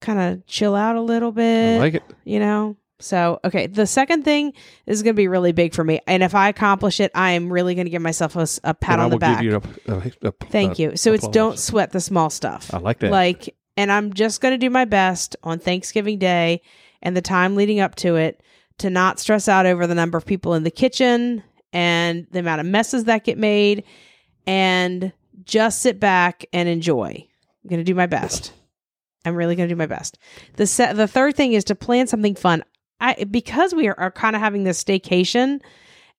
kind 0.00 0.18
of 0.18 0.46
chill 0.46 0.74
out 0.74 0.96
a 0.96 1.00
little 1.00 1.32
bit 1.32 1.76
I 1.76 1.78
like 1.78 1.94
it. 1.94 2.02
you 2.24 2.40
know 2.40 2.76
so 3.04 3.38
okay 3.44 3.66
the 3.66 3.86
second 3.86 4.24
thing 4.24 4.52
is 4.86 5.02
going 5.02 5.14
to 5.14 5.16
be 5.16 5.28
really 5.28 5.52
big 5.52 5.74
for 5.74 5.84
me 5.84 6.00
and 6.06 6.22
if 6.22 6.34
i 6.34 6.48
accomplish 6.48 7.00
it 7.00 7.10
i 7.14 7.32
am 7.32 7.52
really 7.52 7.74
going 7.74 7.84
to 7.86 7.90
give 7.90 8.02
myself 8.02 8.34
a 8.64 8.74
pat 8.74 8.94
And 8.94 9.02
on 9.02 9.10
the 9.10 9.18
back. 9.18 9.42
you 9.42 9.56
a, 9.86 9.92
a, 9.92 10.12
a- 10.28 10.32
thank 10.50 10.78
a- 10.78 10.82
you. 10.82 10.96
So 10.96 11.12
it's 11.12 11.28
don't 11.28 11.58
sweat 11.58 11.92
the 11.92 12.00
small 12.00 12.30
stuff. 12.30 12.72
I 12.72 12.78
like 12.78 12.98
that. 13.00 13.10
like 13.10 13.54
and 13.76 13.90
i'm 13.92 14.12
just 14.12 14.40
going 14.40 14.52
to 14.54 14.58
do 14.58 14.70
my 14.70 14.84
best 14.84 15.36
on 15.42 15.58
thanksgiving 15.58 16.18
day 16.18 16.62
and 17.02 17.16
the 17.16 17.22
time 17.22 17.54
leading 17.56 17.80
up 17.80 17.94
to 17.96 18.16
it 18.16 18.40
to 18.78 18.90
not 18.90 19.20
stress 19.20 19.48
out 19.48 19.66
over 19.66 19.86
the 19.86 19.94
number 19.94 20.16
of 20.18 20.24
people 20.26 20.54
in 20.54 20.62
the 20.64 20.70
kitchen 20.70 21.42
and 21.72 22.26
the 22.30 22.38
amount 22.40 22.60
of 22.60 22.66
messes 22.66 23.04
that 23.04 23.24
get 23.24 23.36
made 23.38 23.84
and 24.46 25.12
just 25.44 25.80
sit 25.82 26.00
back 26.00 26.44
and 26.52 26.68
enjoy. 26.68 27.26
I'm 27.64 27.68
going 27.70 27.80
to 27.80 27.84
do 27.84 27.94
my 27.94 28.06
best. 28.06 28.52
I'm 29.24 29.34
really 29.34 29.56
going 29.56 29.68
to 29.68 29.74
do 29.74 29.78
my 29.78 29.86
best. 29.86 30.18
The 30.56 30.66
se- 30.66 30.92
the 30.94 31.08
third 31.08 31.34
thing 31.34 31.52
is 31.52 31.64
to 31.64 31.74
plan 31.74 32.06
something 32.06 32.34
fun 32.34 32.62
i 33.00 33.24
because 33.24 33.74
we 33.74 33.88
are, 33.88 33.98
are 33.98 34.10
kind 34.10 34.36
of 34.36 34.42
having 34.42 34.64
this 34.64 34.82
staycation 34.82 35.60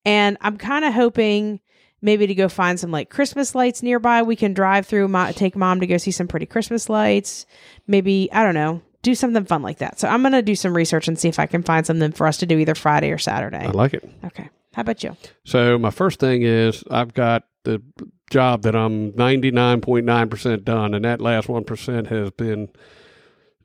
and 0.06 0.38
i'm 0.42 0.58
kind 0.58 0.86
of 0.86 0.94
hoping 0.94 1.60
maybe 2.02 2.28
to 2.28 2.36
go 2.36 2.48
find 2.48 2.80
some 2.80 2.92
like 2.92 3.10
Christmas 3.10 3.56
lights 3.56 3.82
nearby. 3.82 4.22
We 4.22 4.36
can 4.36 4.54
drive 4.54 4.86
through, 4.86 5.08
mo- 5.08 5.32
take 5.32 5.56
mom 5.56 5.80
to 5.80 5.88
go 5.88 5.98
see 5.98 6.12
some 6.12 6.28
pretty 6.28 6.46
Christmas 6.46 6.88
lights. 6.88 7.48
Maybe, 7.88 8.30
I 8.32 8.44
don't 8.44 8.54
know, 8.54 8.82
do 9.02 9.16
something 9.16 9.44
fun 9.46 9.64
like 9.64 9.80
that. 9.80 10.00
So 10.00 10.08
I'm 10.08 10.22
going 10.22 10.34
to 10.34 10.44
do 10.44 10.56
some 10.56 10.76
research 10.76 11.08
and 11.08 11.18
see 11.18 11.28
if 11.28 11.40
I 11.40 11.48
can 11.48 11.64
find 11.64 11.86
something 11.86 12.12
for 12.12 12.28
us 12.28 12.38
to 12.38 12.46
do 12.46 12.60
either 12.60 12.76
Friday 12.76 13.12
or 13.12 13.18
Saturday. 13.18 13.66
I 13.66 13.72
like 13.72 13.94
it. 13.96 14.08
Okay. 14.24 14.50
How 14.74 14.82
about 14.82 15.04
you? 15.04 15.18
So 15.46 15.78
my 15.78 15.90
first 15.90 16.20
thing 16.20 16.44
is 16.44 16.84
I've 16.92 17.14
got 17.14 17.44
the 17.64 17.82
job 18.30 18.64
that 18.64 18.76
I'm 18.76 19.12
99.9% 19.14 20.64
done, 20.64 20.94
and 20.94 21.06
that 21.06 21.22
last 21.22 21.48
1% 21.48 22.08
has 22.08 22.32
been 22.32 22.70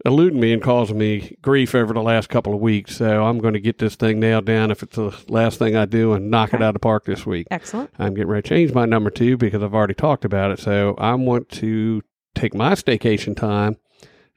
eluding 0.04 0.40
me 0.40 0.52
and 0.52 0.62
causing 0.62 0.98
me 0.98 1.36
grief 1.42 1.74
over 1.74 1.92
the 1.92 2.02
last 2.02 2.28
couple 2.28 2.54
of 2.54 2.60
weeks. 2.60 2.96
So 2.96 3.24
I'm 3.24 3.38
going 3.38 3.54
to 3.54 3.60
get 3.60 3.78
this 3.78 3.96
thing 3.96 4.20
nailed 4.20 4.46
down 4.46 4.70
if 4.70 4.82
it's 4.82 4.96
the 4.96 5.14
last 5.28 5.58
thing 5.58 5.76
I 5.76 5.84
do 5.84 6.12
and 6.12 6.30
knock 6.30 6.54
it 6.54 6.62
out 6.62 6.70
of 6.70 6.74
the 6.74 6.80
park 6.80 7.04
this 7.04 7.26
week. 7.26 7.46
Excellent. 7.50 7.90
I'm 7.98 8.14
getting 8.14 8.28
ready 8.28 8.42
to 8.42 8.48
change 8.48 8.72
my 8.72 8.86
number 8.86 9.10
two 9.10 9.36
because 9.36 9.62
I've 9.62 9.74
already 9.74 9.94
talked 9.94 10.24
about 10.24 10.50
it. 10.50 10.58
So 10.58 10.94
I 10.98 11.14
want 11.14 11.48
to 11.50 12.02
take 12.34 12.54
my 12.54 12.72
staycation 12.72 13.36
time 13.36 13.76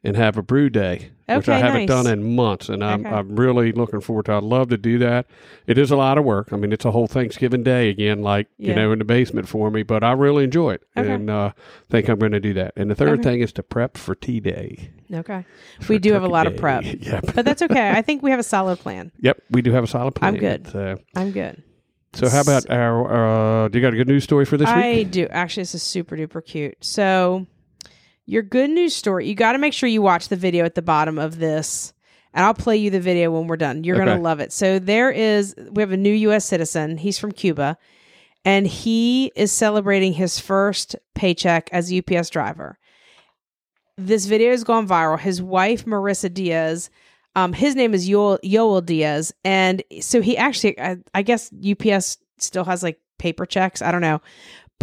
and 0.04 0.18
have 0.18 0.38
a 0.38 0.42
brew 0.44 0.70
day, 0.70 1.12
which 1.28 1.48
I 1.48 1.54
Okay, 1.54 1.60
haven't 1.60 1.82
nice. 1.82 1.88
done 1.88 2.08
in 2.08 2.36
months, 2.36 2.68
and 2.68 2.84
I'm 2.84 3.06
Okay. 3.06 3.16
I'm 3.16 3.36
really 3.38 3.72
looking 3.72 4.02
forward 4.02 4.26
to. 4.26 4.34
it. 4.34 4.38
I'd 4.38 4.44
love 4.44 4.70
to 4.70 4.78
do 4.78 4.98
that. 5.00 5.26
It 5.66 5.78
is 5.78 5.92
a 5.92 5.96
lot 5.96 6.18
of 6.18 6.26
work. 6.26 6.52
I 6.52 6.58
mean, 6.58 6.74
it's 6.74 6.84
a 6.84 6.92
whole 6.92 7.08
Thanksgiving 7.08 7.64
day 7.64 7.90
again, 7.90 8.22
like 8.22 8.48
you 8.58 8.76
know, 8.76 8.92
in 8.92 9.00
the 9.00 9.06
basement 9.06 9.48
for 9.48 9.72
me. 9.72 9.84
But 9.84 10.04
I 10.04 10.12
really 10.12 10.44
enjoy 10.44 10.72
it, 10.74 10.84
Okay. 10.98 11.10
and 11.10 11.30
uh, 11.30 11.52
think 11.90 12.10
I'm 12.10 12.20
going 12.20 12.34
to 12.34 12.40
do 12.42 12.54
that. 12.56 12.74
And 12.76 12.92
the 12.92 12.96
third 12.96 13.20
Okay. 13.20 13.24
thing 13.24 13.42
is 13.42 13.54
to 13.54 13.64
prep 13.64 13.98
for 13.98 14.14
tea 14.16 14.40
day. 14.42 14.90
Okay. 15.14 15.46
We 15.88 16.00
do 16.00 16.12
have 16.14 16.24
a 16.24 16.28
lot 16.28 16.48
of 16.48 16.58
prep, 16.58 16.84
yep. 17.00 17.24
but 17.36 17.46
that's 17.46 17.62
okay. 17.62 17.92
I 17.92 18.02
think 18.02 18.24
we 18.24 18.32
have 18.32 18.40
a 18.40 18.44
solid 18.44 18.80
plan. 18.80 19.12
yep, 19.20 19.42
we 19.52 19.62
do 19.62 19.72
have 19.72 19.84
a 19.84 19.88
solid 19.88 20.16
plan. 20.16 20.34
I'm 20.34 20.40
good. 20.40 20.68
So, 20.68 20.98
I'm 21.16 21.32
good. 21.32 21.62
so 22.14 22.28
how 22.30 22.42
about 22.42 22.70
our? 22.70 23.64
Uh, 23.66 23.68
do 23.70 23.78
you 23.80 23.82
got 23.82 23.94
a 23.94 23.98
good 23.98 24.08
news 24.08 24.24
story 24.26 24.44
for 24.46 24.58
this 24.58 24.68
I 24.70 24.76
week? 24.76 24.86
I 24.86 25.04
do. 25.04 25.28
Actually, 25.30 25.62
this 25.62 25.76
is 25.76 25.84
super 25.84 26.18
duper 26.18 26.44
cute. 26.44 26.76
So, 26.84 27.46
your 28.26 28.44
good 28.44 28.70
news 28.70 28.96
story, 28.96 29.28
you 29.28 29.36
got 29.36 29.54
to 29.54 29.58
make 29.58 29.74
sure 29.74 29.90
you 29.90 30.02
watch 30.02 30.30
the 30.30 30.36
video 30.36 30.66
at 30.66 30.76
the 30.76 30.82
bottom 30.82 31.18
of 31.18 31.40
this. 31.40 31.94
And 32.34 32.44
I'll 32.44 32.56
play 32.56 32.78
you 32.78 32.90
the 32.90 33.00
video 33.00 33.30
when 33.30 33.46
we're 33.46 33.58
done. 33.58 33.84
You're 33.84 33.96
going 33.96 34.08
to 34.08 34.16
love 34.24 34.40
it. 34.40 34.52
So, 34.52 34.80
there 34.80 35.12
is, 35.12 35.54
we 35.72 35.84
have 35.84 35.92
a 35.92 35.98
new 35.98 36.14
U.S. 36.14 36.46
citizen. 36.46 36.98
He's 36.98 37.20
from 37.20 37.32
Cuba. 37.32 37.78
And 38.44 38.66
he 38.66 39.32
is 39.36 39.52
celebrating 39.52 40.14
his 40.14 40.40
first 40.40 40.96
paycheck 41.14 41.70
as 41.72 41.92
a 41.92 42.00
UPS 42.00 42.30
driver. 42.32 42.80
This 43.98 44.26
video 44.26 44.50
has 44.50 44.64
gone 44.64 44.88
viral. 44.88 45.20
His 45.20 45.42
wife, 45.42 45.86
Marissa 45.86 46.34
Diaz, 46.34 46.90
um, 47.36 47.54
his 47.54 47.76
name 47.76 47.94
is 47.94 48.10
Yoel, 48.10 48.40
Yoel 48.44 48.86
Diaz. 48.86 49.34
And 49.44 49.84
so 50.02 50.22
he 50.22 50.38
actually, 50.38 50.80
I, 50.80 50.98
I 51.14 51.22
guess 51.22 51.52
UPS 51.54 52.18
still 52.38 52.64
has 52.66 52.84
like 52.84 53.00
paper 53.18 53.46
checks. 53.46 53.82
I 53.82 53.92
don't 53.92 54.02
know. 54.02 54.22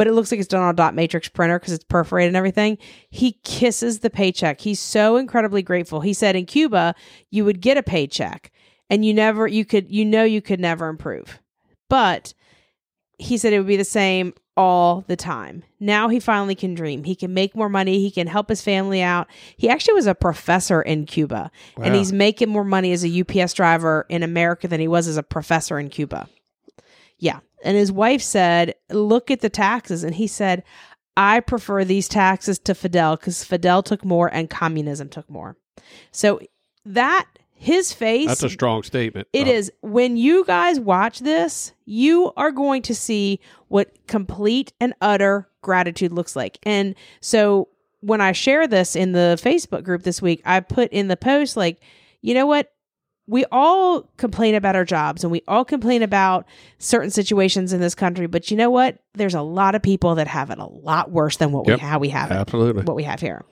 But 0.00 0.06
it 0.06 0.14
looks 0.14 0.30
like 0.30 0.40
it's 0.40 0.48
done 0.48 0.62
on 0.62 0.70
a 0.70 0.72
dot 0.72 0.94
matrix 0.94 1.28
printer 1.28 1.58
because 1.58 1.74
it's 1.74 1.84
perforated 1.84 2.28
and 2.28 2.36
everything. 2.38 2.78
He 3.10 3.32
kisses 3.44 3.98
the 3.98 4.08
paycheck. 4.08 4.62
He's 4.62 4.80
so 4.80 5.18
incredibly 5.18 5.60
grateful. 5.60 6.00
He 6.00 6.14
said 6.14 6.36
in 6.36 6.46
Cuba, 6.46 6.94
you 7.28 7.44
would 7.44 7.60
get 7.60 7.76
a 7.76 7.82
paycheck 7.82 8.50
and 8.88 9.04
you 9.04 9.12
never, 9.12 9.46
you 9.46 9.66
could, 9.66 9.92
you 9.92 10.06
know, 10.06 10.24
you 10.24 10.40
could 10.40 10.58
never 10.58 10.88
improve. 10.88 11.38
But 11.90 12.32
he 13.18 13.36
said 13.36 13.52
it 13.52 13.58
would 13.58 13.66
be 13.66 13.76
the 13.76 13.84
same 13.84 14.32
all 14.56 15.04
the 15.06 15.16
time. 15.16 15.64
Now 15.80 16.08
he 16.08 16.18
finally 16.18 16.54
can 16.54 16.72
dream. 16.72 17.04
He 17.04 17.14
can 17.14 17.34
make 17.34 17.54
more 17.54 17.68
money. 17.68 17.98
He 17.98 18.10
can 18.10 18.26
help 18.26 18.48
his 18.48 18.62
family 18.62 19.02
out. 19.02 19.28
He 19.58 19.68
actually 19.68 19.92
was 19.92 20.06
a 20.06 20.14
professor 20.14 20.80
in 20.80 21.04
Cuba 21.04 21.50
and 21.76 21.94
he's 21.94 22.10
making 22.10 22.48
more 22.48 22.64
money 22.64 22.92
as 22.92 23.04
a 23.04 23.20
UPS 23.20 23.52
driver 23.52 24.06
in 24.08 24.22
America 24.22 24.66
than 24.66 24.80
he 24.80 24.88
was 24.88 25.08
as 25.08 25.18
a 25.18 25.22
professor 25.22 25.78
in 25.78 25.90
Cuba. 25.90 26.26
Yeah. 27.18 27.40
And 27.64 27.76
his 27.76 27.92
wife 27.92 28.22
said, 28.22 28.74
Look 28.90 29.30
at 29.30 29.40
the 29.40 29.50
taxes. 29.50 30.04
And 30.04 30.14
he 30.14 30.26
said, 30.26 30.62
I 31.16 31.40
prefer 31.40 31.84
these 31.84 32.08
taxes 32.08 32.58
to 32.60 32.74
Fidel 32.74 33.16
because 33.16 33.44
Fidel 33.44 33.82
took 33.82 34.04
more 34.04 34.32
and 34.32 34.48
communism 34.48 35.08
took 35.08 35.28
more. 35.28 35.56
So 36.12 36.40
that, 36.86 37.26
his 37.52 37.92
face. 37.92 38.26
That's 38.28 38.42
a 38.42 38.48
strong 38.48 38.82
statement. 38.82 39.28
It 39.32 39.46
Uh, 39.46 39.50
is. 39.50 39.72
When 39.82 40.16
you 40.16 40.44
guys 40.46 40.80
watch 40.80 41.18
this, 41.18 41.72
you 41.84 42.32
are 42.36 42.52
going 42.52 42.80
to 42.82 42.94
see 42.94 43.40
what 43.68 43.90
complete 44.06 44.72
and 44.80 44.94
utter 45.02 45.46
gratitude 45.60 46.12
looks 46.12 46.34
like. 46.34 46.58
And 46.62 46.94
so 47.20 47.68
when 48.00 48.22
I 48.22 48.32
share 48.32 48.66
this 48.66 48.96
in 48.96 49.12
the 49.12 49.38
Facebook 49.42 49.84
group 49.84 50.04
this 50.04 50.22
week, 50.22 50.40
I 50.46 50.60
put 50.60 50.90
in 50.90 51.08
the 51.08 51.18
post, 51.18 51.54
like, 51.54 51.82
you 52.22 52.32
know 52.32 52.46
what? 52.46 52.72
We 53.30 53.44
all 53.52 54.02
complain 54.16 54.56
about 54.56 54.74
our 54.74 54.84
jobs 54.84 55.22
and 55.22 55.30
we 55.30 55.42
all 55.46 55.64
complain 55.64 56.02
about 56.02 56.46
certain 56.78 57.10
situations 57.10 57.72
in 57.72 57.80
this 57.80 57.94
country, 57.94 58.26
but 58.26 58.50
you 58.50 58.56
know 58.56 58.70
what? 58.70 58.98
There's 59.14 59.34
a 59.34 59.40
lot 59.42 59.76
of 59.76 59.82
people 59.82 60.16
that 60.16 60.26
have 60.26 60.50
it 60.50 60.58
a 60.58 60.66
lot 60.66 61.12
worse 61.12 61.36
than 61.36 61.52
what 61.52 61.68
Yep. 61.68 61.78
we 61.78 61.80
how 61.80 61.98
we 62.00 62.08
have 62.08 62.32
it, 62.32 62.34
Absolutely. 62.34 62.82
what 62.82 62.96
we 62.96 63.04
have 63.04 63.20
here. 63.20 63.44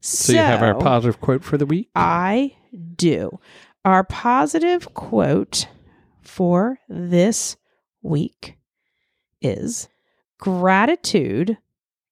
So, 0.00 0.32
you 0.32 0.38
have 0.38 0.62
our 0.62 0.74
positive 0.74 1.20
quote 1.20 1.44
for 1.44 1.56
the 1.56 1.64
week. 1.66 1.90
I 1.94 2.56
do. 2.96 3.38
Our 3.84 4.02
positive 4.02 4.92
quote 4.94 5.68
for 6.20 6.78
this 6.88 7.56
week 8.02 8.56
is 9.40 9.88
gratitude 10.38 11.56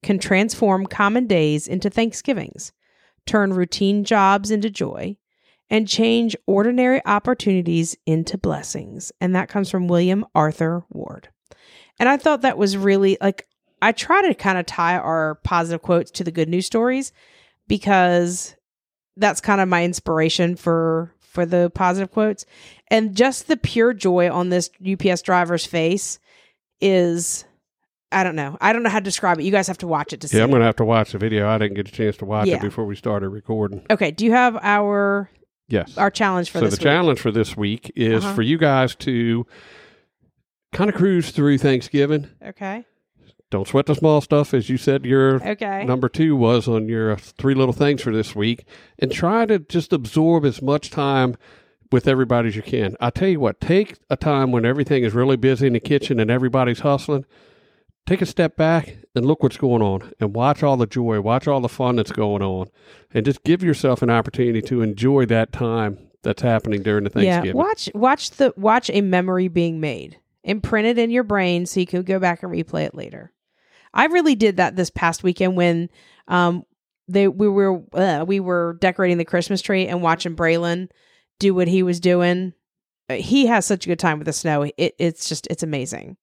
can 0.02 0.18
transform 0.20 0.86
common 0.86 1.26
days 1.26 1.66
into 1.66 1.90
Thanksgivings, 1.90 2.72
turn 3.26 3.52
routine 3.52 4.04
jobs 4.04 4.50
into 4.52 4.70
joy, 4.70 5.16
and 5.70 5.88
change 5.88 6.36
ordinary 6.46 7.04
opportunities 7.06 7.96
into 8.06 8.38
blessings. 8.38 9.12
And 9.20 9.34
that 9.34 9.48
comes 9.48 9.70
from 9.70 9.88
William 9.88 10.24
Arthur 10.34 10.84
Ward. 10.90 11.28
And 11.98 12.08
I 12.08 12.16
thought 12.16 12.42
that 12.42 12.58
was 12.58 12.76
really 12.76 13.16
like, 13.20 13.46
I 13.82 13.92
try 13.92 14.22
to 14.28 14.34
kind 14.34 14.58
of 14.58 14.66
tie 14.66 14.96
our 14.96 15.36
positive 15.44 15.82
quotes 15.82 16.10
to 16.12 16.24
the 16.24 16.30
good 16.30 16.48
news 16.48 16.66
stories 16.66 17.12
because 17.68 18.54
that's 19.16 19.40
kind 19.40 19.60
of 19.60 19.68
my 19.68 19.84
inspiration 19.84 20.56
for 20.56 21.12
for 21.20 21.44
the 21.44 21.70
positive 21.74 22.10
quotes 22.12 22.46
and 22.90 23.14
just 23.14 23.46
the 23.46 23.58
pure 23.58 23.92
joy 23.92 24.30
on 24.30 24.48
this 24.48 24.70
UPS 24.90 25.20
driver's 25.20 25.66
face 25.66 26.18
is 26.80 27.44
I 28.12 28.22
don't 28.24 28.36
know. 28.36 28.56
I 28.60 28.72
don't 28.72 28.82
know 28.84 28.88
how 28.88 29.00
to 29.00 29.04
describe 29.04 29.38
it. 29.40 29.42
You 29.44 29.50
guys 29.50 29.66
have 29.66 29.78
to 29.78 29.86
watch 29.86 30.12
it 30.12 30.20
to 30.22 30.28
see. 30.28 30.36
Yeah, 30.38 30.44
I'm 30.44 30.50
going 30.50 30.60
to 30.60 30.66
have 30.66 30.76
to 30.76 30.84
watch 30.84 31.12
the 31.12 31.18
video. 31.18 31.48
I 31.48 31.58
didn't 31.58 31.74
get 31.74 31.88
a 31.88 31.92
chance 31.92 32.16
to 32.18 32.24
watch 32.24 32.46
Yeah. 32.46 32.56
it 32.56 32.62
before 32.62 32.86
we 32.86 32.94
started 32.94 33.28
recording. 33.30 33.84
Okay, 33.90 34.12
do 34.12 34.24
you 34.24 34.32
have 34.32 34.56
our 34.62 35.28
Yes. 35.68 35.96
our 35.98 36.10
challenge 36.10 36.50
for 36.50 36.58
so 36.58 36.64
this 36.66 36.74
the 36.76 36.80
week? 36.80 36.84
challenge 36.92 37.20
for 37.20 37.30
this 37.32 37.56
week 37.56 37.90
is 37.96 38.24
Uh-huh. 38.24 38.34
for 38.34 38.42
you 38.42 38.56
guys 38.58 38.94
to 38.96 39.46
kind 40.72 40.88
of 40.90 40.96
cruise 40.96 41.30
through 41.30 41.58
Thanksgiving. 41.58 42.28
Okay. 42.44 42.84
Don't 43.50 43.66
sweat 43.68 43.86
the 43.86 43.94
small 43.94 44.20
stuff, 44.20 44.52
as 44.54 44.68
you 44.68 44.76
said. 44.76 45.04
Your 45.06 45.36
Okay. 45.46 45.84
number 45.84 46.08
two 46.08 46.34
was 46.36 46.66
on 46.68 46.88
your 46.88 47.16
three 47.16 47.54
little 47.54 47.72
things 47.72 48.02
for 48.02 48.12
this 48.12 48.34
week, 48.34 48.64
and 48.98 49.10
try 49.12 49.46
to 49.46 49.58
just 49.60 49.92
absorb 49.92 50.44
as 50.44 50.60
much 50.60 50.90
time 50.90 51.36
with 51.92 52.08
everybody 52.08 52.48
as 52.48 52.56
you 52.56 52.62
can. 52.62 52.96
I 53.00 53.10
tell 53.10 53.28
you 53.28 53.38
what, 53.38 53.60
take 53.60 53.94
a 54.10 54.16
time 54.16 54.50
when 54.50 54.64
everything 54.64 55.04
is 55.04 55.14
really 55.14 55.36
busy 55.36 55.68
in 55.68 55.74
the 55.74 55.80
kitchen 55.80 56.18
and 56.18 56.30
everybody's 56.30 56.80
hustling. 56.80 57.24
Take 58.06 58.22
a 58.22 58.26
step 58.26 58.56
back 58.56 58.98
and 59.16 59.24
look 59.24 59.42
what's 59.42 59.56
going 59.56 59.82
on, 59.82 60.12
and 60.20 60.32
watch 60.34 60.62
all 60.62 60.76
the 60.76 60.86
joy, 60.86 61.20
watch 61.20 61.48
all 61.48 61.60
the 61.60 61.68
fun 61.68 61.96
that's 61.96 62.12
going 62.12 62.40
on, 62.42 62.68
and 63.12 63.24
just 63.24 63.42
give 63.42 63.62
yourself 63.64 64.00
an 64.00 64.10
opportunity 64.10 64.62
to 64.62 64.80
enjoy 64.82 65.26
that 65.26 65.52
time 65.52 65.98
that's 66.22 66.42
happening 66.42 66.82
during 66.82 67.02
the 67.04 67.10
Thanksgiving. 67.10 67.46
Yeah, 67.48 67.52
watch 67.54 67.90
watch 67.94 68.30
the 68.32 68.54
watch 68.56 68.90
a 68.92 69.00
memory 69.00 69.48
being 69.48 69.80
made. 69.80 70.18
Imprint 70.44 70.86
it 70.86 70.98
in 70.98 71.10
your 71.10 71.24
brain 71.24 71.66
so 71.66 71.80
you 71.80 71.86
can 71.86 72.02
go 72.02 72.20
back 72.20 72.44
and 72.44 72.52
replay 72.52 72.84
it 72.84 72.94
later. 72.94 73.32
I 73.92 74.06
really 74.06 74.36
did 74.36 74.58
that 74.58 74.76
this 74.76 74.90
past 74.90 75.24
weekend 75.24 75.56
when 75.56 75.90
um 76.28 76.64
they 77.08 77.26
we 77.26 77.48
were 77.48 77.82
uh, 77.92 78.24
we 78.26 78.38
were 78.38 78.76
decorating 78.80 79.18
the 79.18 79.24
Christmas 79.24 79.60
tree 79.62 79.88
and 79.88 80.00
watching 80.02 80.36
Braylon 80.36 80.90
do 81.40 81.54
what 81.54 81.66
he 81.66 81.82
was 81.82 81.98
doing. 81.98 82.52
Uh, 83.08 83.14
He 83.14 83.46
has 83.46 83.66
such 83.66 83.86
a 83.86 83.88
good 83.88 83.98
time 83.98 84.18
with 84.18 84.26
the 84.26 84.32
snow. 84.32 84.62
It, 84.62 84.94
it's 84.98 85.28
just 85.28 85.48
it's 85.48 85.64
amazing. 85.64 86.16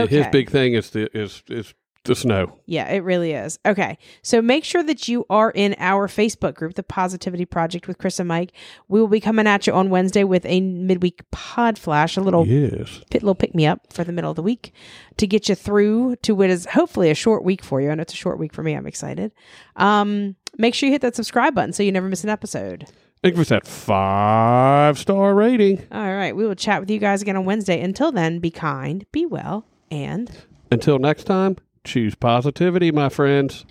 Yeah, 0.00 0.06
His 0.06 0.26
big 0.28 0.50
thing 0.50 0.74
is 0.74 0.90
the 0.90 1.08
is 1.16 1.42
is 1.48 1.74
the 2.04 2.14
snow. 2.14 2.58
Yeah, 2.66 2.86
it 2.90 2.98
really 2.98 3.32
is. 3.32 3.58
Okay. 3.64 3.96
So 4.20 4.42
make 4.42 4.62
sure 4.62 4.82
that 4.82 5.08
you 5.08 5.24
are 5.30 5.50
in 5.50 5.74
our 5.78 6.06
Facebook 6.06 6.54
group, 6.54 6.74
The 6.74 6.82
Positivity 6.82 7.46
Project 7.46 7.88
with 7.88 7.96
Kris 7.96 8.18
and 8.20 8.28
Mike. 8.28 8.52
We 8.88 9.00
will 9.00 9.08
be 9.08 9.20
coming 9.20 9.46
at 9.46 9.66
you 9.66 9.72
on 9.72 9.88
Wednesday 9.88 10.22
with 10.22 10.44
a 10.44 10.60
midweek 10.60 11.22
pod 11.30 11.78
flash, 11.78 12.18
a 12.18 12.20
little 12.20 12.46
Yes. 12.46 13.00
pit, 13.10 13.22
little 13.22 13.34
pick 13.34 13.54
me 13.54 13.66
up 13.66 13.90
for 13.90 14.04
the 14.04 14.12
middle 14.12 14.28
of 14.30 14.36
the 14.36 14.42
week 14.42 14.74
to 15.16 15.26
get 15.26 15.48
you 15.48 15.54
through 15.54 16.16
to 16.16 16.34
what 16.34 16.50
is 16.50 16.66
hopefully 16.66 17.10
a 17.10 17.14
short 17.14 17.42
week 17.42 17.64
for 17.64 17.80
you. 17.80 17.90
I 17.90 17.94
know 17.94 18.02
it's 18.02 18.12
a 18.12 18.16
short 18.16 18.38
week 18.38 18.52
for 18.52 18.62
me. 18.62 18.74
I'm 18.74 18.86
excited. 18.86 19.32
Um, 19.76 20.36
make 20.58 20.74
sure 20.74 20.88
you 20.88 20.92
hit 20.92 21.00
that 21.00 21.16
subscribe 21.16 21.54
button 21.54 21.72
so 21.72 21.82
you 21.82 21.90
never 21.90 22.10
miss 22.10 22.22
an 22.22 22.28
episode. 22.28 22.84
Give 23.22 23.38
us 23.38 23.48
that 23.48 23.66
five 23.66 24.98
star 24.98 25.34
rating. 25.34 25.86
All 25.90 26.14
right. 26.14 26.36
We 26.36 26.46
will 26.46 26.54
chat 26.54 26.80
with 26.80 26.90
you 26.90 26.98
guys 26.98 27.22
again 27.22 27.36
on 27.38 27.46
Wednesday. 27.46 27.80
Until 27.80 28.12
then, 28.12 28.40
be 28.40 28.50
kind, 28.50 29.06
be 29.10 29.24
well, 29.24 29.64
and 29.90 30.30
Until 30.70 30.98
next 30.98 31.24
time, 31.24 31.56
choose 31.84 32.14
positivity, 32.14 32.90
my 32.90 33.08
friends. 33.08 33.64